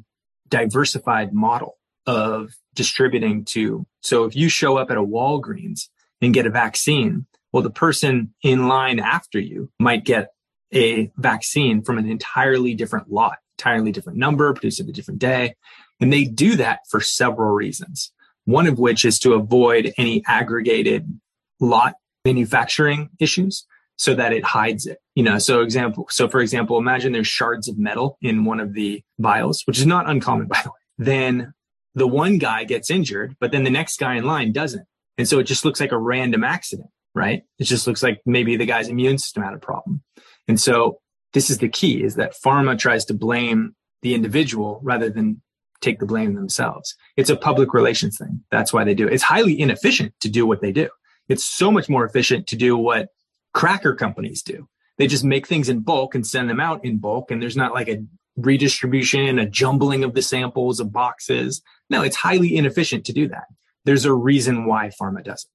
diversified 0.47 1.33
model 1.33 1.77
of 2.05 2.53
distributing 2.73 3.45
to. 3.45 3.85
So 4.01 4.25
if 4.25 4.35
you 4.35 4.49
show 4.49 4.77
up 4.77 4.91
at 4.91 4.97
a 4.97 5.03
Walgreens 5.03 5.89
and 6.21 6.33
get 6.33 6.45
a 6.45 6.49
vaccine, 6.49 7.25
well, 7.51 7.63
the 7.63 7.69
person 7.69 8.33
in 8.43 8.67
line 8.67 8.99
after 8.99 9.39
you 9.39 9.69
might 9.79 10.03
get 10.03 10.29
a 10.73 11.11
vaccine 11.17 11.81
from 11.81 11.97
an 11.97 12.09
entirely 12.09 12.73
different 12.73 13.11
lot, 13.11 13.37
entirely 13.57 13.91
different 13.91 14.19
number, 14.19 14.53
produced 14.53 14.79
at 14.79 14.87
a 14.87 14.91
different 14.91 15.19
day. 15.19 15.55
And 15.99 16.11
they 16.11 16.25
do 16.25 16.55
that 16.57 16.81
for 16.89 16.99
several 16.99 17.51
reasons. 17.51 18.11
One 18.43 18.67
of 18.67 18.77
which 18.77 19.05
is 19.05 19.17
to 19.19 19.33
avoid 19.33 19.93
any 19.97 20.23
aggregated 20.27 21.19
lot 21.59 21.95
manufacturing 22.25 23.09
issues 23.19 23.65
so 23.97 24.13
that 24.15 24.33
it 24.33 24.43
hides 24.43 24.85
it. 24.85 24.99
You 25.15 25.23
know, 25.23 25.37
so 25.39 25.61
example, 25.61 26.07
so 26.09 26.27
for 26.27 26.41
example, 26.41 26.77
imagine 26.77 27.13
there's 27.13 27.27
shards 27.27 27.67
of 27.67 27.77
metal 27.77 28.17
in 28.21 28.45
one 28.45 28.59
of 28.59 28.73
the 28.73 29.01
vials, 29.17 29.63
which 29.65 29.79
is 29.79 29.85
not 29.85 30.09
uncommon 30.09 30.47
by 30.49 30.61
the 30.61 30.69
way. 30.69 30.75
Then 30.97 31.53
the 31.95 32.07
one 32.07 32.37
guy 32.37 32.65
gets 32.65 32.91
injured, 32.91 33.35
but 33.39 33.51
then 33.51 33.63
the 33.63 33.69
next 33.69 33.97
guy 33.97 34.15
in 34.15 34.25
line 34.25 34.51
doesn't. 34.51 34.85
And 35.17 35.27
so 35.27 35.39
it 35.39 35.45
just 35.45 35.63
looks 35.63 35.79
like 35.79 35.93
a 35.93 35.97
random 35.97 36.43
accident, 36.43 36.89
right? 37.13 37.43
It 37.57 37.63
just 37.63 37.87
looks 37.87 38.03
like 38.03 38.21
maybe 38.25 38.57
the 38.57 38.65
guy's 38.65 38.89
immune 38.89 39.17
system 39.17 39.43
had 39.43 39.53
a 39.53 39.59
problem. 39.59 40.03
And 40.47 40.59
so 40.59 40.99
this 41.33 41.49
is 41.49 41.59
the 41.59 41.69
key 41.69 42.03
is 42.03 42.15
that 42.15 42.35
pharma 42.45 42.77
tries 42.77 43.05
to 43.05 43.13
blame 43.13 43.75
the 44.01 44.13
individual 44.13 44.79
rather 44.83 45.09
than 45.09 45.41
take 45.81 45.99
the 45.99 46.05
blame 46.05 46.35
themselves. 46.35 46.95
It's 47.15 47.29
a 47.29 47.35
public 47.35 47.73
relations 47.73 48.17
thing. 48.17 48.41
That's 48.51 48.73
why 48.73 48.83
they 48.83 48.93
do 48.93 49.07
it. 49.07 49.13
It's 49.13 49.23
highly 49.23 49.59
inefficient 49.59 50.13
to 50.21 50.29
do 50.29 50.45
what 50.45 50.61
they 50.61 50.71
do. 50.71 50.89
It's 51.27 51.43
so 51.43 51.71
much 51.71 51.89
more 51.89 52.05
efficient 52.05 52.47
to 52.47 52.55
do 52.55 52.77
what 52.77 53.09
cracker 53.53 53.95
companies 53.95 54.41
do. 54.41 54.67
They 54.97 55.07
just 55.07 55.23
make 55.23 55.47
things 55.47 55.69
in 55.69 55.81
bulk 55.81 56.15
and 56.15 56.25
send 56.25 56.49
them 56.49 56.59
out 56.59 56.85
in 56.85 56.97
bulk. 56.97 57.31
And 57.31 57.41
there's 57.41 57.57
not 57.57 57.73
like 57.73 57.89
a 57.89 58.03
redistribution, 58.37 59.39
a 59.39 59.49
jumbling 59.49 60.03
of 60.03 60.13
the 60.13 60.21
samples 60.21 60.79
of 60.79 60.93
boxes. 60.93 61.61
No, 61.89 62.01
it's 62.01 62.15
highly 62.15 62.55
inefficient 62.55 63.05
to 63.05 63.13
do 63.13 63.27
that. 63.29 63.45
There's 63.83 64.05
a 64.05 64.13
reason 64.13 64.65
why 64.65 64.89
pharma 64.99 65.23
does 65.23 65.43
it. 65.43 65.51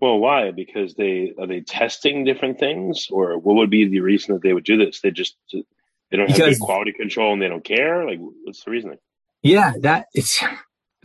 Well, 0.00 0.18
why? 0.18 0.50
Because 0.50 0.94
they 0.94 1.32
are 1.38 1.46
they 1.46 1.60
testing 1.60 2.24
different 2.24 2.58
things, 2.58 3.08
or 3.10 3.38
what 3.38 3.56
would 3.56 3.70
be 3.70 3.88
the 3.88 4.00
reason 4.00 4.34
that 4.34 4.42
they 4.42 4.52
would 4.52 4.64
do 4.64 4.76
this? 4.76 5.00
They 5.00 5.10
just 5.10 5.36
they 5.52 6.16
don't 6.16 6.28
have 6.28 6.36
because, 6.36 6.58
good 6.58 6.64
quality 6.64 6.92
control 6.92 7.32
and 7.32 7.40
they 7.40 7.48
don't 7.48 7.64
care. 7.64 8.04
Like, 8.04 8.18
what's 8.44 8.64
the 8.64 8.70
reasoning? 8.70 8.98
Yeah, 9.42 9.72
that 9.80 10.06
it's 10.12 10.42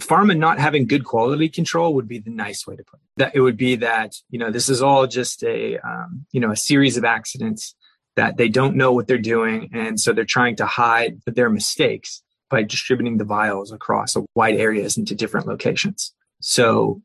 pharma 0.01 0.37
not 0.37 0.59
having 0.59 0.87
good 0.87 1.05
quality 1.05 1.49
control 1.49 1.93
would 1.93 2.07
be 2.07 2.19
the 2.19 2.29
nice 2.29 2.65
way 2.65 2.75
to 2.75 2.83
put 2.83 2.99
it. 2.99 3.07
That 3.17 3.35
it 3.35 3.41
would 3.41 3.57
be 3.57 3.75
that 3.77 4.15
you 4.29 4.39
know 4.39 4.51
this 4.51 4.69
is 4.69 4.81
all 4.81 5.07
just 5.07 5.43
a 5.43 5.77
um, 5.79 6.25
you 6.31 6.39
know 6.39 6.51
a 6.51 6.55
series 6.55 6.97
of 6.97 7.05
accidents 7.05 7.75
that 8.15 8.37
they 8.37 8.47
don't 8.47 8.75
know 8.75 8.91
what 8.91 9.07
they're 9.07 9.17
doing, 9.17 9.69
and 9.73 9.99
so 9.99 10.13
they're 10.13 10.25
trying 10.25 10.55
to 10.57 10.65
hide 10.65 11.19
their 11.25 11.49
mistakes 11.49 12.21
by 12.49 12.63
distributing 12.63 13.17
the 13.17 13.23
vials 13.23 13.71
across 13.71 14.15
wide 14.35 14.55
areas 14.55 14.97
into 14.97 15.15
different 15.15 15.47
locations. 15.47 16.13
So 16.39 17.01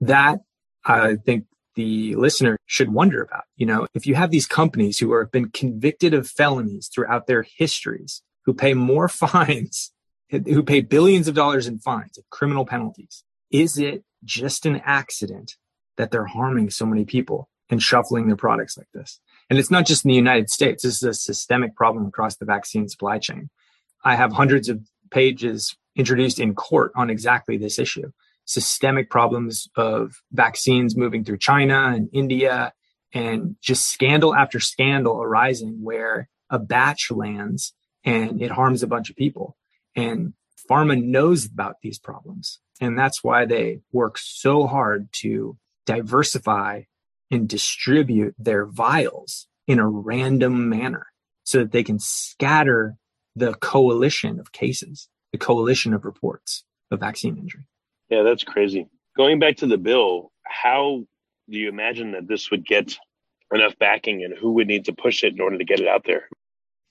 that 0.00 0.40
I 0.84 1.16
think 1.16 1.46
the 1.74 2.14
listener 2.16 2.58
should 2.66 2.92
wonder 2.92 3.22
about. 3.22 3.44
You 3.56 3.66
know, 3.66 3.86
if 3.94 4.06
you 4.06 4.14
have 4.14 4.30
these 4.30 4.46
companies 4.46 4.98
who 4.98 5.12
have 5.16 5.30
been 5.30 5.50
convicted 5.50 6.14
of 6.14 6.28
felonies 6.28 6.88
throughout 6.92 7.26
their 7.26 7.46
histories, 7.56 8.22
who 8.44 8.54
pay 8.54 8.74
more 8.74 9.08
fines, 9.24 9.92
who 10.32 10.62
pay 10.62 10.80
billions 10.80 11.28
of 11.28 11.34
dollars 11.34 11.66
in 11.66 11.78
fines, 11.78 12.18
criminal 12.30 12.64
penalties, 12.64 13.24
is 13.50 13.78
it 13.78 14.04
just 14.24 14.66
an 14.66 14.80
accident 14.84 15.56
that 15.96 16.10
they're 16.10 16.26
harming 16.26 16.70
so 16.70 16.86
many 16.86 17.04
people 17.04 17.48
and 17.68 17.82
shuffling 17.82 18.26
their 18.26 18.36
products 18.36 18.78
like 18.78 18.88
this? 18.94 19.20
And 19.50 19.58
it's 19.58 19.70
not 19.70 19.86
just 19.86 20.04
in 20.04 20.08
the 20.08 20.14
United 20.14 20.48
States. 20.48 20.82
This 20.82 20.96
is 20.96 21.02
a 21.02 21.14
systemic 21.14 21.76
problem 21.76 22.06
across 22.06 22.36
the 22.36 22.46
vaccine 22.46 22.88
supply 22.88 23.18
chain. 23.18 23.50
I 24.04 24.16
have 24.16 24.32
hundreds 24.32 24.68
of 24.68 24.80
pages 25.10 25.76
introduced 25.94 26.40
in 26.40 26.54
court 26.54 26.92
on 26.96 27.10
exactly 27.10 27.56
this 27.56 27.78
issue 27.78 28.10
systemic 28.44 29.08
problems 29.08 29.68
of 29.76 30.20
vaccines 30.32 30.96
moving 30.96 31.24
through 31.24 31.38
China 31.38 31.92
and 31.94 32.08
India 32.12 32.72
and 33.12 33.56
just 33.60 33.88
scandal 33.88 34.34
after 34.34 34.58
scandal 34.58 35.22
arising 35.22 35.82
where 35.82 36.28
a 36.50 36.58
batch 36.58 37.10
lands 37.10 37.72
and 38.04 38.42
it 38.42 38.50
harms 38.50 38.82
a 38.82 38.86
bunch 38.86 39.10
of 39.10 39.16
people. 39.16 39.56
And 39.94 40.34
pharma 40.68 41.02
knows 41.02 41.46
about 41.46 41.76
these 41.82 41.98
problems. 41.98 42.60
And 42.80 42.98
that's 42.98 43.22
why 43.22 43.44
they 43.44 43.80
work 43.92 44.18
so 44.18 44.66
hard 44.66 45.08
to 45.20 45.56
diversify 45.86 46.82
and 47.30 47.48
distribute 47.48 48.34
their 48.38 48.66
vials 48.66 49.46
in 49.66 49.78
a 49.78 49.88
random 49.88 50.68
manner 50.68 51.06
so 51.44 51.58
that 51.58 51.72
they 51.72 51.82
can 51.82 51.98
scatter 51.98 52.96
the 53.34 53.54
coalition 53.54 54.38
of 54.38 54.52
cases, 54.52 55.08
the 55.32 55.38
coalition 55.38 55.94
of 55.94 56.04
reports 56.04 56.64
of 56.90 57.00
vaccine 57.00 57.36
injury. 57.38 57.66
Yeah, 58.10 58.22
that's 58.22 58.44
crazy. 58.44 58.88
Going 59.16 59.38
back 59.38 59.56
to 59.58 59.66
the 59.66 59.78
bill, 59.78 60.32
how 60.44 61.04
do 61.48 61.58
you 61.58 61.68
imagine 61.68 62.12
that 62.12 62.28
this 62.28 62.50
would 62.50 62.66
get 62.66 62.96
enough 63.52 63.78
backing 63.78 64.24
and 64.24 64.36
who 64.36 64.52
would 64.52 64.66
need 64.66 64.84
to 64.86 64.92
push 64.92 65.24
it 65.24 65.34
in 65.34 65.40
order 65.40 65.58
to 65.58 65.64
get 65.64 65.80
it 65.80 65.88
out 65.88 66.04
there? 66.04 66.28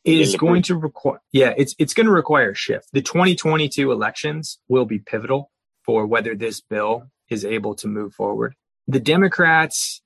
It 0.03 0.19
is 0.19 0.35
going 0.35 0.63
to 0.63 0.75
require, 0.75 1.21
yeah, 1.31 1.53
it's, 1.57 1.75
it's 1.77 1.93
going 1.93 2.07
to 2.07 2.11
require 2.11 2.51
a 2.51 2.55
shift. 2.55 2.87
The 2.91 3.01
2022 3.01 3.91
elections 3.91 4.57
will 4.67 4.85
be 4.85 4.99
pivotal 4.99 5.51
for 5.83 6.07
whether 6.07 6.35
this 6.35 6.59
bill 6.59 7.03
is 7.29 7.45
able 7.45 7.75
to 7.75 7.87
move 7.87 8.13
forward. 8.13 8.55
The 8.87 8.99
Democrats 8.99 10.01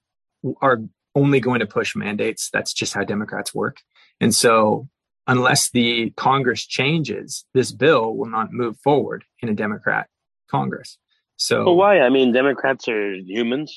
are 0.62 0.80
only 1.16 1.40
going 1.40 1.62
to 1.62 1.66
push 1.66 1.96
mandates. 1.96 2.50
That's 2.52 2.74
just 2.74 2.94
how 2.94 3.04
Democrats 3.04 3.56
work. 3.56 3.82
And 4.20 4.36
so 4.36 4.90
unless 5.28 5.72
the 5.72 6.12
Congress 6.12 6.66
changes, 6.66 7.46
this 7.54 7.72
bill 7.72 8.16
will 8.16 8.30
not 8.30 8.52
move 8.52 8.78
forward 8.84 9.24
in 9.42 9.50
a 9.50 9.54
Democrat 9.54 10.08
Congress. 10.50 10.98
So, 11.38 11.66
well, 11.66 11.76
why? 11.76 12.00
I 12.00 12.10
mean, 12.10 12.32
Democrats 12.32 12.88
are 12.88 13.14
humans. 13.14 13.76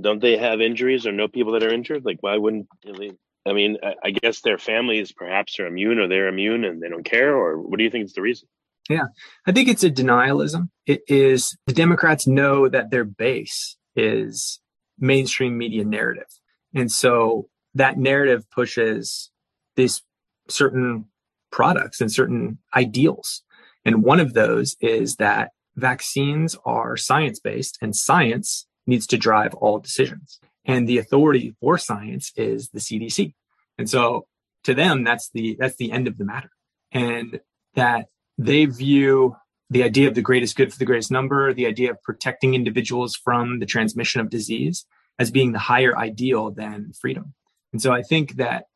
Don't 0.00 0.20
they 0.20 0.36
have 0.36 0.60
injuries 0.60 1.06
or 1.06 1.12
know 1.12 1.28
people 1.28 1.52
that 1.52 1.62
are 1.62 1.72
injured? 1.72 2.04
Like, 2.04 2.18
why 2.20 2.36
wouldn't 2.38 2.66
they? 2.84 3.12
I 3.46 3.52
mean, 3.52 3.76
I 4.02 4.10
guess 4.10 4.40
their 4.40 4.58
families 4.58 5.12
perhaps 5.12 5.58
are 5.60 5.66
immune 5.66 5.98
or 5.98 6.08
they're 6.08 6.28
immune 6.28 6.64
and 6.64 6.82
they 6.82 6.88
don't 6.88 7.04
care. 7.04 7.36
Or 7.36 7.60
what 7.60 7.78
do 7.78 7.84
you 7.84 7.90
think 7.90 8.06
is 8.06 8.14
the 8.14 8.22
reason? 8.22 8.48
Yeah, 8.88 9.06
I 9.46 9.52
think 9.52 9.68
it's 9.68 9.84
a 9.84 9.90
denialism. 9.90 10.68
It 10.86 11.02
is 11.08 11.56
the 11.66 11.72
Democrats 11.72 12.26
know 12.26 12.68
that 12.68 12.90
their 12.90 13.04
base 13.04 13.76
is 13.96 14.60
mainstream 14.98 15.58
media 15.58 15.84
narrative. 15.84 16.28
And 16.74 16.90
so 16.90 17.48
that 17.74 17.98
narrative 17.98 18.48
pushes 18.50 19.30
these 19.76 20.02
certain 20.48 21.06
products 21.50 22.00
and 22.00 22.10
certain 22.12 22.58
ideals. 22.74 23.42
And 23.84 24.02
one 24.02 24.20
of 24.20 24.34
those 24.34 24.76
is 24.80 25.16
that 25.16 25.50
vaccines 25.76 26.56
are 26.64 26.96
science 26.96 27.40
based 27.40 27.78
and 27.80 27.94
science 27.94 28.66
needs 28.86 29.06
to 29.08 29.18
drive 29.18 29.54
all 29.54 29.78
decisions. 29.78 30.40
And 30.64 30.88
the 30.88 30.98
authority 30.98 31.54
for 31.60 31.78
science 31.78 32.32
is 32.36 32.70
the 32.70 32.80
CDC. 32.80 33.34
And 33.78 33.88
so 33.88 34.26
to 34.64 34.74
them, 34.74 35.04
that's 35.04 35.30
the, 35.30 35.56
that's 35.58 35.76
the 35.76 35.92
end 35.92 36.06
of 36.06 36.18
the 36.18 36.24
matter. 36.24 36.50
And 36.92 37.40
that 37.74 38.06
they 38.38 38.64
view 38.66 39.36
the 39.70 39.82
idea 39.82 40.08
of 40.08 40.14
the 40.14 40.22
greatest 40.22 40.56
good 40.56 40.72
for 40.72 40.78
the 40.78 40.84
greatest 40.84 41.10
number, 41.10 41.52
the 41.52 41.66
idea 41.66 41.90
of 41.90 42.02
protecting 42.02 42.54
individuals 42.54 43.16
from 43.16 43.58
the 43.58 43.66
transmission 43.66 44.20
of 44.20 44.30
disease 44.30 44.86
as 45.18 45.30
being 45.30 45.52
the 45.52 45.58
higher 45.58 45.96
ideal 45.96 46.50
than 46.50 46.92
freedom. 46.92 47.34
And 47.72 47.80
so 47.80 47.92
I 47.92 48.02
think 48.02 48.36
that 48.36 48.66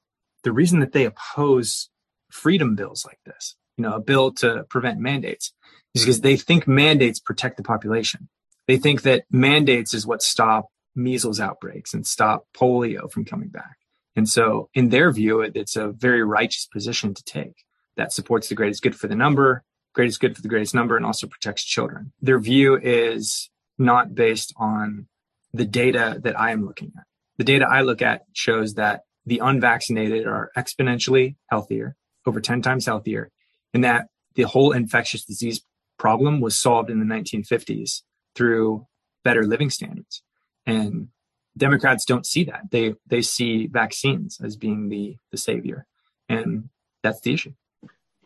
the 0.44 0.52
reason 0.52 0.80
that 0.80 0.92
they 0.92 1.04
oppose 1.04 1.90
freedom 2.30 2.74
bills 2.74 3.04
like 3.06 3.18
this, 3.24 3.56
you 3.76 3.82
know, 3.82 3.94
a 3.94 4.00
bill 4.00 4.32
to 4.34 4.64
prevent 4.68 4.98
mandates 4.98 5.52
is 5.94 6.02
because 6.02 6.20
they 6.20 6.36
think 6.36 6.66
mandates 6.66 7.20
protect 7.20 7.56
the 7.56 7.62
population. 7.62 8.28
They 8.66 8.76
think 8.76 9.02
that 9.02 9.24
mandates 9.30 9.94
is 9.94 10.06
what 10.06 10.22
stop 10.22 10.66
measles 10.98 11.40
outbreaks 11.40 11.94
and 11.94 12.06
stop 12.06 12.46
polio 12.54 13.10
from 13.10 13.24
coming 13.24 13.48
back. 13.48 13.76
And 14.16 14.28
so, 14.28 14.68
in 14.74 14.88
their 14.88 15.12
view, 15.12 15.40
it's 15.40 15.76
a 15.76 15.92
very 15.92 16.22
righteous 16.22 16.66
position 16.66 17.14
to 17.14 17.22
take 17.22 17.64
that 17.96 18.12
supports 18.12 18.48
the 18.48 18.54
greatest 18.54 18.82
good 18.82 18.96
for 18.96 19.06
the 19.06 19.14
number, 19.14 19.62
greatest 19.94 20.20
good 20.20 20.34
for 20.34 20.42
the 20.42 20.48
greatest 20.48 20.74
number, 20.74 20.96
and 20.96 21.06
also 21.06 21.26
protects 21.26 21.64
children. 21.64 22.12
Their 22.20 22.40
view 22.40 22.76
is 22.76 23.48
not 23.78 24.14
based 24.14 24.52
on 24.56 25.06
the 25.52 25.64
data 25.64 26.18
that 26.22 26.38
I 26.38 26.50
am 26.50 26.66
looking 26.66 26.92
at. 26.96 27.04
The 27.38 27.44
data 27.44 27.66
I 27.70 27.82
look 27.82 28.02
at 28.02 28.22
shows 28.32 28.74
that 28.74 29.02
the 29.24 29.38
unvaccinated 29.38 30.26
are 30.26 30.50
exponentially 30.56 31.36
healthier, 31.48 31.94
over 32.26 32.40
10 32.40 32.62
times 32.62 32.86
healthier, 32.86 33.30
and 33.72 33.84
that 33.84 34.08
the 34.34 34.42
whole 34.42 34.72
infectious 34.72 35.24
disease 35.24 35.62
problem 35.98 36.40
was 36.40 36.56
solved 36.56 36.90
in 36.90 36.98
the 36.98 37.06
1950s 37.14 38.02
through 38.34 38.86
better 39.22 39.44
living 39.44 39.70
standards. 39.70 40.22
And 40.66 41.08
Democrats 41.56 42.04
don't 42.04 42.26
see 42.26 42.44
that. 42.44 42.70
They 42.70 42.94
they 43.06 43.22
see 43.22 43.66
vaccines 43.66 44.40
as 44.42 44.56
being 44.56 44.88
the 44.88 45.16
the 45.30 45.38
savior. 45.38 45.86
And 46.28 46.68
that's 47.02 47.20
the 47.20 47.32
issue. 47.34 47.52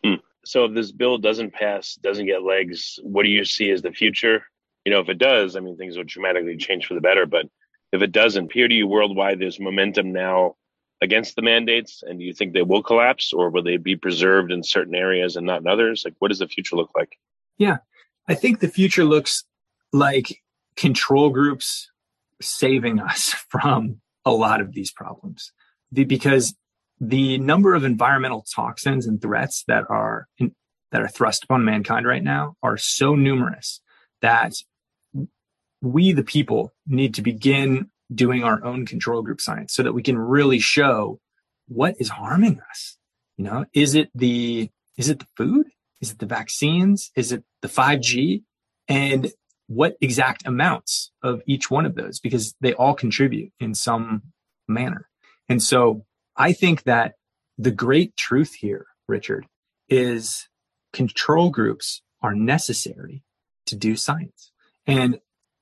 Hmm. 0.03 0.15
So 0.45 0.65
if 0.65 0.73
this 0.73 0.91
bill 0.91 1.17
doesn't 1.17 1.53
pass, 1.53 1.95
doesn't 1.95 2.25
get 2.25 2.43
legs, 2.43 2.99
what 3.01 3.23
do 3.23 3.29
you 3.29 3.45
see 3.45 3.71
as 3.71 3.81
the 3.81 3.91
future? 3.91 4.43
You 4.85 4.91
know, 4.91 4.99
if 4.99 5.09
it 5.09 5.17
does, 5.17 5.55
I 5.55 5.61
mean 5.61 5.77
things 5.77 5.95
will 5.95 6.03
dramatically 6.03 6.57
change 6.57 6.85
for 6.85 6.93
the 6.93 7.01
better, 7.01 7.25
but 7.25 7.45
if 7.93 8.01
it 8.01 8.11
doesn't, 8.11 8.49
peer 8.49 8.67
to 8.67 8.73
you 8.73 8.87
worldwide, 8.87 9.39
there's 9.39 9.59
momentum 9.59 10.11
now 10.11 10.55
against 11.01 11.35
the 11.35 11.41
mandates, 11.41 12.01
and 12.01 12.17
do 12.17 12.25
you 12.25 12.33
think 12.33 12.53
they 12.53 12.63
will 12.63 12.81
collapse, 12.81 13.33
or 13.33 13.49
will 13.49 13.61
they 13.61 13.77
be 13.77 13.95
preserved 13.95 14.51
in 14.51 14.63
certain 14.63 14.95
areas 14.95 15.35
and 15.35 15.45
not 15.45 15.61
in 15.61 15.67
others? 15.67 16.03
Like, 16.03 16.15
what 16.19 16.29
does 16.29 16.39
the 16.39 16.47
future 16.47 16.75
look 16.75 16.89
like? 16.95 17.17
Yeah, 17.57 17.77
I 18.27 18.33
think 18.33 18.59
the 18.59 18.67
future 18.67 19.03
looks 19.03 19.43
like 19.91 20.41
control 20.75 21.29
groups 21.29 21.91
saving 22.43 22.99
us 22.99 23.29
from 23.49 24.01
a 24.25 24.31
lot 24.31 24.61
of 24.61 24.73
these 24.73 24.91
problems 24.91 25.51
because 25.93 26.55
the 26.99 27.37
number 27.39 27.75
of 27.75 27.83
environmental 27.83 28.45
toxins 28.55 29.05
and 29.05 29.21
threats 29.21 29.63
that 29.67 29.83
are 29.89 30.27
in, 30.37 30.55
that 30.91 31.01
are 31.01 31.07
thrust 31.07 31.43
upon 31.43 31.65
mankind 31.65 32.07
right 32.07 32.23
now 32.23 32.55
are 32.63 32.77
so 32.77 33.15
numerous 33.15 33.81
that 34.21 34.53
we 35.81 36.13
the 36.13 36.23
people 36.23 36.73
need 36.87 37.13
to 37.15 37.21
begin 37.21 37.89
doing 38.13 38.43
our 38.43 38.63
own 38.63 38.85
control 38.85 39.21
group 39.21 39.41
science 39.41 39.73
so 39.73 39.83
that 39.83 39.93
we 39.93 40.03
can 40.03 40.17
really 40.17 40.59
show 40.59 41.19
what 41.67 41.95
is 41.99 42.09
harming 42.09 42.61
us. 42.69 42.97
You 43.37 43.45
know, 43.45 43.65
is 43.73 43.95
it 43.95 44.09
the, 44.15 44.69
is 44.97 45.09
it 45.09 45.19
the 45.19 45.27
food? 45.35 45.67
Is 46.01 46.11
it 46.11 46.19
the 46.19 46.25
vaccines? 46.25 47.11
Is 47.15 47.31
it 47.31 47.43
the 47.61 47.67
5G? 47.67 48.43
And 48.87 49.31
what 49.73 49.97
exact 50.01 50.45
amounts 50.45 51.11
of 51.21 51.41
each 51.47 51.71
one 51.71 51.85
of 51.85 51.95
those? 51.95 52.19
Because 52.19 52.55
they 52.61 52.73
all 52.73 52.93
contribute 52.93 53.51
in 53.59 53.73
some 53.73 54.21
manner. 54.67 55.09
And 55.49 55.61
so 55.61 56.05
I 56.35 56.53
think 56.53 56.83
that 56.83 57.15
the 57.57 57.71
great 57.71 58.15
truth 58.15 58.53
here, 58.53 58.85
Richard, 59.07 59.45
is 59.89 60.47
control 60.91 61.49
groups 61.49 62.01
are 62.21 62.35
necessary 62.35 63.23
to 63.65 63.75
do 63.75 63.95
science. 63.95 64.51
And 64.85 65.19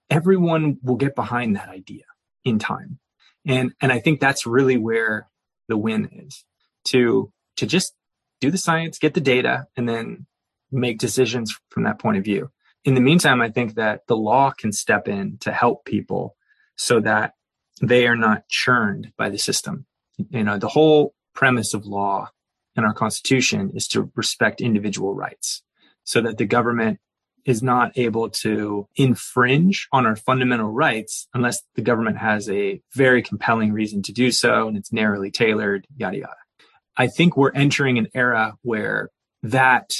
everyone 0.09 0.77
will 0.83 0.95
get 0.95 1.15
behind 1.15 1.55
that 1.55 1.69
idea 1.69 2.03
in 2.43 2.59
time. 2.59 2.99
And, 3.45 3.73
and 3.81 3.91
I 3.91 3.99
think 3.99 4.19
that's 4.19 4.45
really 4.45 4.77
where 4.77 5.27
the 5.67 5.77
win 5.77 6.09
is 6.11 6.43
to, 6.85 7.31
to 7.57 7.65
just 7.65 7.93
do 8.39 8.51
the 8.51 8.57
science, 8.57 8.99
get 8.99 9.13
the 9.13 9.21
data, 9.21 9.67
and 9.75 9.87
then 9.87 10.25
make 10.71 10.99
decisions 10.99 11.55
from 11.69 11.83
that 11.83 11.99
point 11.99 12.17
of 12.17 12.23
view. 12.23 12.51
In 12.83 12.95
the 12.95 13.01
meantime, 13.01 13.41
I 13.41 13.49
think 13.49 13.75
that 13.75 14.07
the 14.07 14.17
law 14.17 14.51
can 14.51 14.71
step 14.71 15.07
in 15.07 15.37
to 15.39 15.51
help 15.51 15.85
people 15.85 16.35
so 16.75 16.99
that 17.01 17.33
they 17.81 18.07
are 18.07 18.15
not 18.15 18.47
churned 18.47 19.11
by 19.17 19.29
the 19.29 19.37
system. 19.37 19.85
You 20.29 20.43
know, 20.43 20.57
the 20.57 20.67
whole 20.67 21.13
premise 21.33 21.73
of 21.73 21.85
law 21.85 22.29
in 22.75 22.83
our 22.83 22.93
constitution 22.93 23.71
is 23.75 23.87
to 23.89 24.11
respect 24.15 24.61
individual 24.61 25.13
rights 25.13 25.63
so 26.03 26.21
that 26.21 26.37
the 26.37 26.45
government 26.45 26.99
is 27.45 27.63
not 27.63 27.91
able 27.97 28.29
to 28.29 28.87
infringe 28.95 29.87
on 29.91 30.05
our 30.05 30.15
fundamental 30.15 30.69
rights 30.69 31.27
unless 31.33 31.63
the 31.75 31.81
government 31.81 32.17
has 32.17 32.49
a 32.49 32.81
very 32.93 33.21
compelling 33.21 33.73
reason 33.73 34.01
to 34.03 34.11
do 34.11 34.31
so 34.31 34.67
and 34.67 34.77
it's 34.77 34.93
narrowly 34.93 35.31
tailored, 35.31 35.87
yada, 35.95 36.17
yada. 36.17 36.35
I 36.97 37.07
think 37.07 37.35
we're 37.35 37.51
entering 37.53 37.97
an 37.97 38.07
era 38.13 38.57
where 38.61 39.09
that 39.43 39.93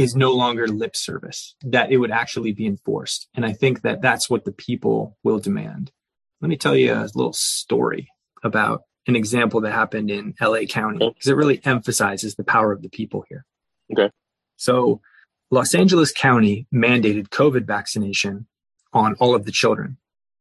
is 0.00 0.16
no 0.16 0.32
longer 0.32 0.66
lip 0.66 0.96
service, 0.96 1.54
that 1.62 1.92
it 1.92 1.98
would 1.98 2.10
actually 2.10 2.52
be 2.52 2.66
enforced. 2.66 3.28
And 3.34 3.44
I 3.44 3.52
think 3.52 3.82
that 3.82 4.00
that's 4.00 4.30
what 4.30 4.44
the 4.44 4.52
people 4.52 5.18
will 5.22 5.38
demand. 5.38 5.92
Let 6.40 6.48
me 6.48 6.56
tell 6.56 6.74
you 6.74 6.94
a 6.94 7.08
little 7.14 7.34
story 7.34 8.08
about 8.42 8.84
an 9.06 9.14
example 9.14 9.60
that 9.60 9.72
happened 9.72 10.10
in 10.10 10.34
LA 10.40 10.60
County 10.60 10.98
because 10.98 11.28
it 11.28 11.36
really 11.36 11.60
emphasizes 11.64 12.34
the 12.34 12.44
power 12.44 12.72
of 12.72 12.80
the 12.80 12.88
people 12.88 13.24
here. 13.28 13.44
Okay. 13.92 14.10
So 14.56 15.02
Los 15.50 15.74
Angeles 15.74 16.12
County 16.12 16.66
mandated 16.72 17.28
COVID 17.28 17.66
vaccination 17.66 18.46
on 18.94 19.14
all 19.16 19.34
of 19.34 19.44
the 19.44 19.52
children 19.52 19.98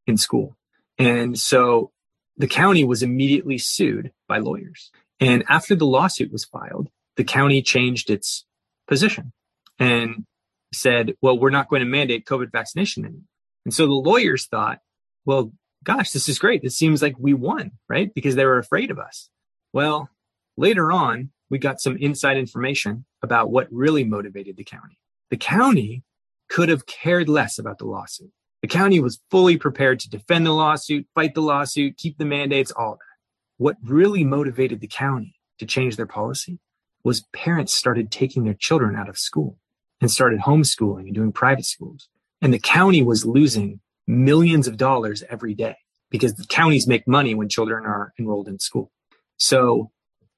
in 0.07 0.15
school. 0.15 0.57
And 0.97 1.37
so 1.37 1.91
the 2.37 2.47
county 2.47 2.85
was 2.85 3.03
immediately 3.03 3.57
sued 3.57 4.13
by 4.27 4.37
lawyers. 4.37 4.89
And 5.19 5.43
after 5.49 5.75
the 5.75 5.85
lawsuit 5.85 6.31
was 6.31 6.45
filed, 6.45 6.87
the 7.17 7.25
county 7.25 7.61
changed 7.61 8.09
its 8.09 8.45
position 8.87 9.33
and 9.79 10.25
said, 10.73 11.13
well, 11.21 11.37
we're 11.37 11.49
not 11.49 11.69
going 11.69 11.81
to 11.81 11.85
mandate 11.85 12.25
COVID 12.25 12.51
vaccination 12.51 13.05
anymore. 13.05 13.23
And 13.65 13.73
so 13.73 13.85
the 13.85 13.93
lawyers 13.93 14.45
thought, 14.45 14.79
well, 15.25 15.51
gosh, 15.83 16.11
this 16.11 16.29
is 16.29 16.39
great. 16.39 16.63
It 16.63 16.71
seems 16.71 17.01
like 17.01 17.15
we 17.17 17.33
won, 17.33 17.71
right? 17.87 18.13
Because 18.13 18.35
they 18.35 18.45
were 18.45 18.59
afraid 18.59 18.91
of 18.91 18.99
us. 18.99 19.29
Well, 19.73 20.09
later 20.57 20.91
on, 20.91 21.31
we 21.49 21.57
got 21.57 21.81
some 21.81 21.97
inside 21.97 22.37
information 22.37 23.05
about 23.23 23.51
what 23.51 23.67
really 23.71 24.03
motivated 24.03 24.57
the 24.57 24.63
county. 24.63 24.99
The 25.29 25.37
county 25.37 26.03
could 26.49 26.69
have 26.69 26.85
cared 26.85 27.29
less 27.29 27.59
about 27.59 27.77
the 27.77 27.85
lawsuit. 27.85 28.31
The 28.61 28.67
county 28.67 28.99
was 28.99 29.21
fully 29.31 29.57
prepared 29.57 29.99
to 30.01 30.09
defend 30.09 30.45
the 30.45 30.51
lawsuit, 30.51 31.07
fight 31.15 31.33
the 31.33 31.41
lawsuit, 31.41 31.97
keep 31.97 32.17
the 32.17 32.25
mandates, 32.25 32.71
all 32.71 32.93
that. 32.93 33.17
What 33.57 33.77
really 33.83 34.23
motivated 34.23 34.81
the 34.81 34.87
county 34.87 35.35
to 35.59 35.65
change 35.65 35.95
their 35.95 36.05
policy 36.05 36.59
was 37.03 37.25
parents 37.33 37.73
started 37.73 38.11
taking 38.11 38.43
their 38.43 38.53
children 38.53 38.95
out 38.95 39.09
of 39.09 39.17
school 39.17 39.57
and 40.01 40.09
started 40.09 40.39
homeschooling 40.41 41.01
and 41.01 41.15
doing 41.15 41.31
private 41.31 41.65
schools. 41.65 42.09
And 42.41 42.53
the 42.53 42.59
county 42.59 43.01
was 43.01 43.25
losing 43.25 43.81
millions 44.07 44.67
of 44.67 44.77
dollars 44.77 45.23
every 45.29 45.53
day 45.53 45.75
because 46.09 46.35
the 46.35 46.45
counties 46.47 46.88
make 46.88 47.07
money 47.07 47.35
when 47.35 47.49
children 47.49 47.85
are 47.85 48.13
enrolled 48.17 48.47
in 48.47 48.59
school. 48.59 48.91
So 49.38 49.91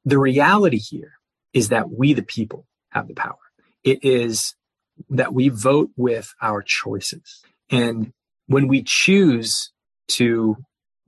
the 0.03 0.19
reality 0.19 0.77
here 0.77 1.13
is 1.53 1.69
that 1.69 1.89
we, 1.89 2.13
the 2.13 2.23
people, 2.23 2.65
have 2.89 3.07
the 3.07 3.13
power. 3.13 3.37
It 3.83 4.03
is 4.03 4.55
that 5.09 5.33
we 5.33 5.49
vote 5.49 5.89
with 5.95 6.33
our 6.41 6.61
choices. 6.61 7.41
And 7.69 8.11
when 8.47 8.67
we 8.67 8.83
choose 8.83 9.71
to 10.09 10.57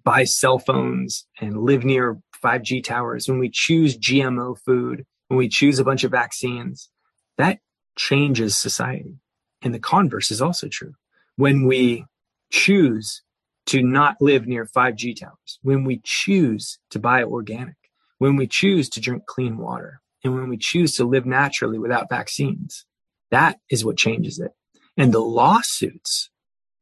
buy 0.04 0.24
cell 0.24 0.60
phones 0.60 1.28
and 1.40 1.64
live 1.64 1.84
near 1.84 2.20
5G 2.44 2.84
towers, 2.84 3.28
when 3.28 3.40
we 3.40 3.50
choose 3.50 3.98
GMO 3.98 4.58
food, 4.66 5.06
when 5.28 5.38
we 5.38 5.50
choose 5.50 5.80
a 5.80 5.84
bunch 5.84 6.04
of 6.04 6.12
vaccines, 6.12 6.90
that 7.38 7.60
changes 7.96 8.56
society. 8.58 9.20
And 9.62 9.74
the 9.74 9.80
converse 9.80 10.32
is 10.32 10.42
also 10.42 10.68
true. 10.68 10.94
When 11.36 11.66
we 11.66 12.06
choose 12.52 13.22
to 13.68 13.82
not 13.82 14.18
live 14.22 14.46
near 14.46 14.66
5G 14.66 15.20
towers, 15.20 15.60
when 15.62 15.84
we 15.84 16.02
choose 16.04 16.80
to 16.92 17.00
buy 17.00 17.24
organic, 17.24 17.76
when 18.18 18.36
we 18.36 18.48
choose 18.48 18.90
to 18.90 19.02
drink 19.02 19.26
clean 19.26 19.58
water, 19.58 20.02
and 20.24 20.36
when 20.36 20.50
we 20.50 20.58
choose 20.58 20.96
to 20.96 21.06
live 21.06 21.26
naturally 21.26 21.80
without 21.80 22.10
vaccines, 22.10 22.86
that 23.32 23.60
is 23.70 23.84
what 23.84 23.98
changes 23.98 24.40
it. 24.40 24.52
And 24.96 25.12
the 25.12 25.20
lawsuits 25.20 26.30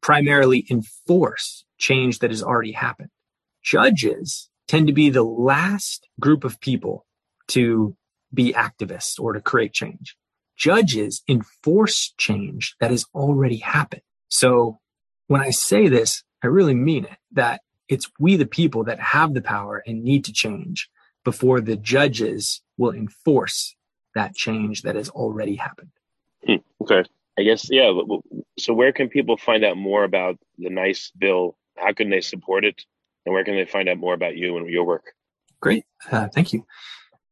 primarily 0.02 0.66
enforce 0.70 1.64
change 1.78 2.20
that 2.20 2.32
has 2.32 2.44
already 2.44 2.74
happened. 2.74 3.10
Judges 3.64 4.50
tend 4.68 4.88
to 4.88 4.94
be 4.94 5.10
the 5.10 5.24
last 5.24 6.08
group 6.20 6.44
of 6.44 6.60
people 6.60 7.06
to 7.48 7.96
be 8.34 8.54
activists 8.54 9.20
or 9.20 9.34
to 9.34 9.42
create 9.42 9.74
change. 9.74 10.16
Judges 10.62 11.24
enforce 11.28 12.14
change 12.20 12.76
that 12.80 12.92
has 12.92 13.04
already 13.16 13.58
happened. 13.58 14.04
So 14.30 14.80
when 15.26 15.42
I 15.42 15.50
say 15.50 15.88
this, 15.88 16.24
I 16.44 16.48
really 16.48 16.76
mean 16.76 17.06
it 17.06 17.18
that 17.32 17.62
it's 17.90 18.08
we, 18.20 18.36
the 18.36 18.46
people, 18.46 18.84
that 18.84 19.00
have 19.00 19.34
the 19.34 19.42
power 19.42 19.82
and 19.88 20.04
need 20.04 20.24
to 20.26 20.32
change 20.32 20.88
before 21.26 21.62
the 21.62 21.76
judges 21.76 22.62
will 22.78 22.94
enforce 22.94 23.76
that 24.14 24.36
change 24.36 24.84
that 24.84 24.96
has 24.96 25.10
already 25.10 25.56
happened. 25.56 25.90
Hmm, 26.46 26.56
okay. 26.82 27.06
I 27.40 27.44
guess, 27.44 27.68
yeah. 27.72 27.92
So, 28.60 28.76
where 28.76 28.92
can 28.92 29.10
people 29.10 29.38
find 29.38 29.66
out 29.66 29.78
more 29.78 30.04
about 30.04 30.38
the 30.60 30.70
NICE 30.70 31.12
bill? 31.18 31.58
How 31.76 31.92
can 31.92 32.12
they 32.12 32.22
support 32.22 32.66
it? 32.66 32.84
And 33.26 33.34
where 33.34 33.44
can 33.44 33.56
they 33.56 33.66
find 33.66 33.90
out 33.90 33.98
more 33.98 34.14
about 34.14 34.38
you 34.38 34.58
and 34.58 34.70
your 34.70 34.86
work? 34.86 35.14
Great. 35.60 35.86
Uh, 36.12 36.28
thank 36.28 36.54
you. 36.54 36.68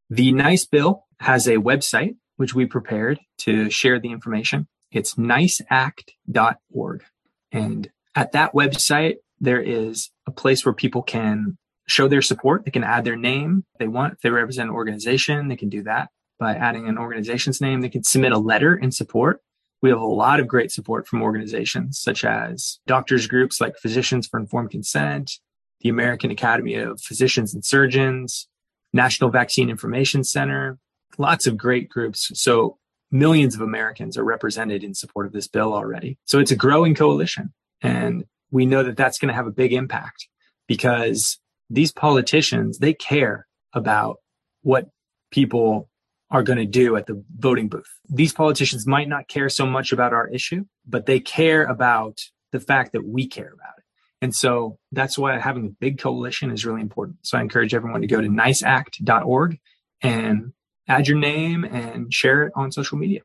The 0.10 0.32
NICE 0.32 0.65
bill 0.65 1.06
has 1.20 1.48
a 1.48 1.58
website, 1.58 2.15
which 2.39 2.56
we 2.56 2.65
prepared 2.65 3.19
to 3.38 3.69
share 3.69 3.99
the 3.99 4.13
information. 4.13 4.65
It's 4.93 5.15
niceact.org. 5.15 7.04
And 7.52 7.91
at 8.15 8.32
that 8.32 8.54
website, 8.54 9.15
there 9.41 9.62
is 9.62 10.10
a 10.25 10.32
place 10.32 10.65
where 10.65 10.73
people 10.73 11.02
can 11.02 11.58
show 11.86 12.08
their 12.08 12.21
support. 12.21 12.63
They 12.63 12.71
can 12.71 12.86
add 12.86 13.04
their 13.04 13.17
name 13.17 13.65
if 13.73 13.80
they 13.80 13.89
want. 13.89 14.13
If 14.13 14.21
they 14.21 14.30
represent 14.30 14.69
an 14.69 14.75
organization, 14.75 15.49
they 15.49 15.58
can 15.58 15.67
do 15.67 15.84
that 15.84 16.12
by 16.39 16.56
adding 16.56 16.88
an 16.88 16.97
organization's 16.97 17.60
name. 17.60 17.82
They 17.82 17.89
can 17.89 18.06
submit 18.06 18.32
a 18.32 18.38
letter 18.38 18.73
in 18.73 18.93
support. 18.93 19.41
We 19.82 19.89
have 19.89 19.99
a 19.99 20.06
lot 20.06 20.39
of 20.39 20.47
great 20.47 20.71
support 20.71 21.10
from 21.10 21.21
organizations 21.21 21.99
such 21.99 22.23
as 22.23 22.80
doctors 22.88 23.28
groups 23.28 23.60
like 23.60 23.78
Physicians 23.78 24.28
for 24.28 24.39
Informed 24.39 24.71
Consent, 24.71 25.39
the 25.82 25.89
American 25.89 26.32
Academy 26.32 26.75
of 26.75 27.02
Physicians 27.02 27.54
and 27.54 27.65
Surgeons, 27.65 28.47
National 28.93 29.30
Vaccine 29.30 29.69
Information 29.69 30.23
Center, 30.23 30.80
lots 31.17 31.48
of 31.48 31.58
great 31.58 31.89
groups. 31.89 32.32
So 32.34 32.78
millions 33.12 33.56
of 33.56 33.62
Americans 33.62 34.17
are 34.17 34.24
represented 34.24 34.84
in 34.84 34.93
support 34.93 35.26
of 35.26 35.34
this 35.34 35.48
bill 35.48 35.74
already. 35.74 36.17
So 36.26 36.39
it's 36.39 36.52
a 36.52 36.56
growing 36.56 36.95
coalition. 36.95 37.54
And 37.82 38.26
we 38.52 38.65
know 38.65 38.84
that 38.84 38.98
that's 38.98 39.17
going 39.17 39.30
to 39.30 39.36
have 39.36 39.48
a 39.48 39.52
big 39.52 39.74
impact 39.74 40.28
because 40.67 41.39
these 41.69 41.91
politicians, 41.91 42.80
they 42.80 42.93
care 42.93 43.48
about 43.74 44.17
what 44.62 44.89
people 45.32 45.89
are 46.32 46.43
going 46.43 46.60
to 46.60 46.65
do 46.65 46.95
at 46.95 47.08
the 47.08 47.24
voting 47.38 47.69
booth. 47.69 47.89
These 48.08 48.34
politicians 48.34 48.86
might 48.86 49.08
not 49.08 49.28
care 49.28 49.50
so 49.50 49.65
much 49.65 49.91
about 49.91 50.13
our 50.13 50.28
issue, 50.28 50.65
but 50.88 51.06
they 51.06 51.19
care 51.19 51.63
about 51.63 52.19
the 52.52 52.60
fact 52.60 52.93
that 52.93 53.08
we 53.08 53.28
care 53.28 53.52
about 53.54 53.78
it. 53.78 53.84
And 54.22 54.36
so 54.36 54.78
that's 54.91 55.17
why 55.17 55.39
having 55.39 55.65
a 55.65 55.69
big 55.69 55.98
coalition 55.98 56.52
is 56.52 56.65
really 56.65 56.82
important. 56.82 57.17
So 57.24 57.38
I 57.38 57.41
encourage 57.41 57.74
everyone 57.74 58.02
to 58.02 58.08
go 58.08 58.22
to 58.22 58.28
niceact.org 58.28 59.60
and 60.02 60.54
add 60.89 61.08
your 61.08 61.17
name 61.17 61.63
and 61.63 62.13
share 62.13 62.43
it 62.47 62.54
on 62.56 62.71
social 62.71 62.97
media. 62.97 63.21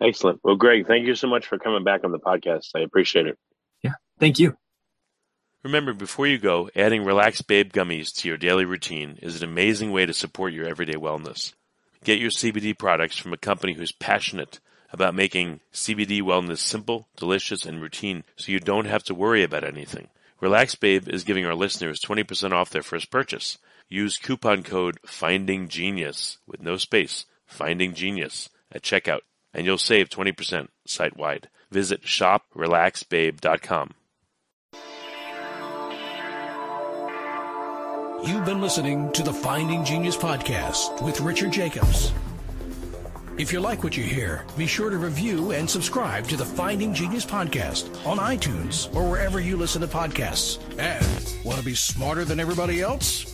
Excellent. 0.00 0.40
Well, 0.42 0.56
Greg, 0.56 0.86
thank 0.86 1.06
you 1.06 1.14
so 1.14 1.28
much 1.28 1.46
for 1.46 1.58
coming 1.58 1.84
back 1.84 2.02
on 2.04 2.10
the 2.10 2.18
podcast. 2.18 2.70
I 2.74 2.80
appreciate 2.80 3.26
it. 3.26 3.38
Yeah. 3.82 3.92
Thank 4.18 4.38
you. 4.38 4.56
Remember, 5.62 5.94
before 5.94 6.26
you 6.26 6.38
go, 6.38 6.68
adding 6.76 7.04
Relax 7.04 7.40
Babe 7.40 7.72
gummies 7.72 8.12
to 8.16 8.28
your 8.28 8.36
daily 8.36 8.64
routine 8.64 9.18
is 9.22 9.40
an 9.40 9.48
amazing 9.48 9.92
way 9.92 10.04
to 10.04 10.12
support 10.12 10.52
your 10.52 10.66
everyday 10.66 10.96
wellness. 10.96 11.54
Get 12.02 12.18
your 12.18 12.30
CBD 12.30 12.76
products 12.76 13.16
from 13.16 13.32
a 13.32 13.38
company 13.38 13.72
who's 13.72 13.92
passionate 13.92 14.60
about 14.92 15.14
making 15.14 15.60
CBD 15.72 16.20
wellness 16.20 16.58
simple, 16.58 17.08
delicious, 17.16 17.64
and 17.64 17.80
routine 17.80 18.24
so 18.36 18.52
you 18.52 18.60
don't 18.60 18.84
have 18.84 19.02
to 19.04 19.14
worry 19.14 19.42
about 19.42 19.64
anything. 19.64 20.08
Relax 20.40 20.74
Babe 20.74 21.08
is 21.08 21.24
giving 21.24 21.46
our 21.46 21.54
listeners 21.54 22.00
20% 22.00 22.52
off 22.52 22.68
their 22.68 22.82
first 22.82 23.10
purchase. 23.10 23.56
Use 23.88 24.18
coupon 24.18 24.62
code 24.62 24.98
FINDINGGENIUS 25.06 26.38
with 26.46 26.62
no 26.62 26.76
space, 26.76 27.26
Finding 27.46 27.94
Genius 27.94 28.48
at 28.72 28.82
checkout, 28.82 29.20
and 29.52 29.66
you'll 29.66 29.78
save 29.78 30.08
20% 30.08 30.68
site 30.86 31.16
wide. 31.16 31.48
Visit 31.70 32.02
shoprelaxbabe.com. 32.02 33.94
You've 38.26 38.46
been 38.46 38.62
listening 38.62 39.12
to 39.12 39.22
the 39.22 39.32
Finding 39.32 39.84
Genius 39.84 40.16
podcast 40.16 41.02
with 41.02 41.20
Richard 41.20 41.52
Jacobs. 41.52 42.10
If 43.36 43.52
you 43.52 43.60
like 43.60 43.84
what 43.84 43.96
you 43.96 44.04
hear, 44.04 44.46
be 44.56 44.66
sure 44.66 44.88
to 44.88 44.96
review 44.96 45.50
and 45.50 45.68
subscribe 45.68 46.26
to 46.28 46.36
the 46.36 46.44
Finding 46.44 46.94
Genius 46.94 47.26
podcast 47.26 47.84
on 48.06 48.18
iTunes 48.18 48.94
or 48.94 49.10
wherever 49.10 49.40
you 49.40 49.56
listen 49.56 49.82
to 49.82 49.88
podcasts. 49.88 50.58
And 50.78 51.44
want 51.44 51.58
to 51.58 51.64
be 51.64 51.74
smarter 51.74 52.24
than 52.24 52.40
everybody 52.40 52.80
else? 52.80 53.33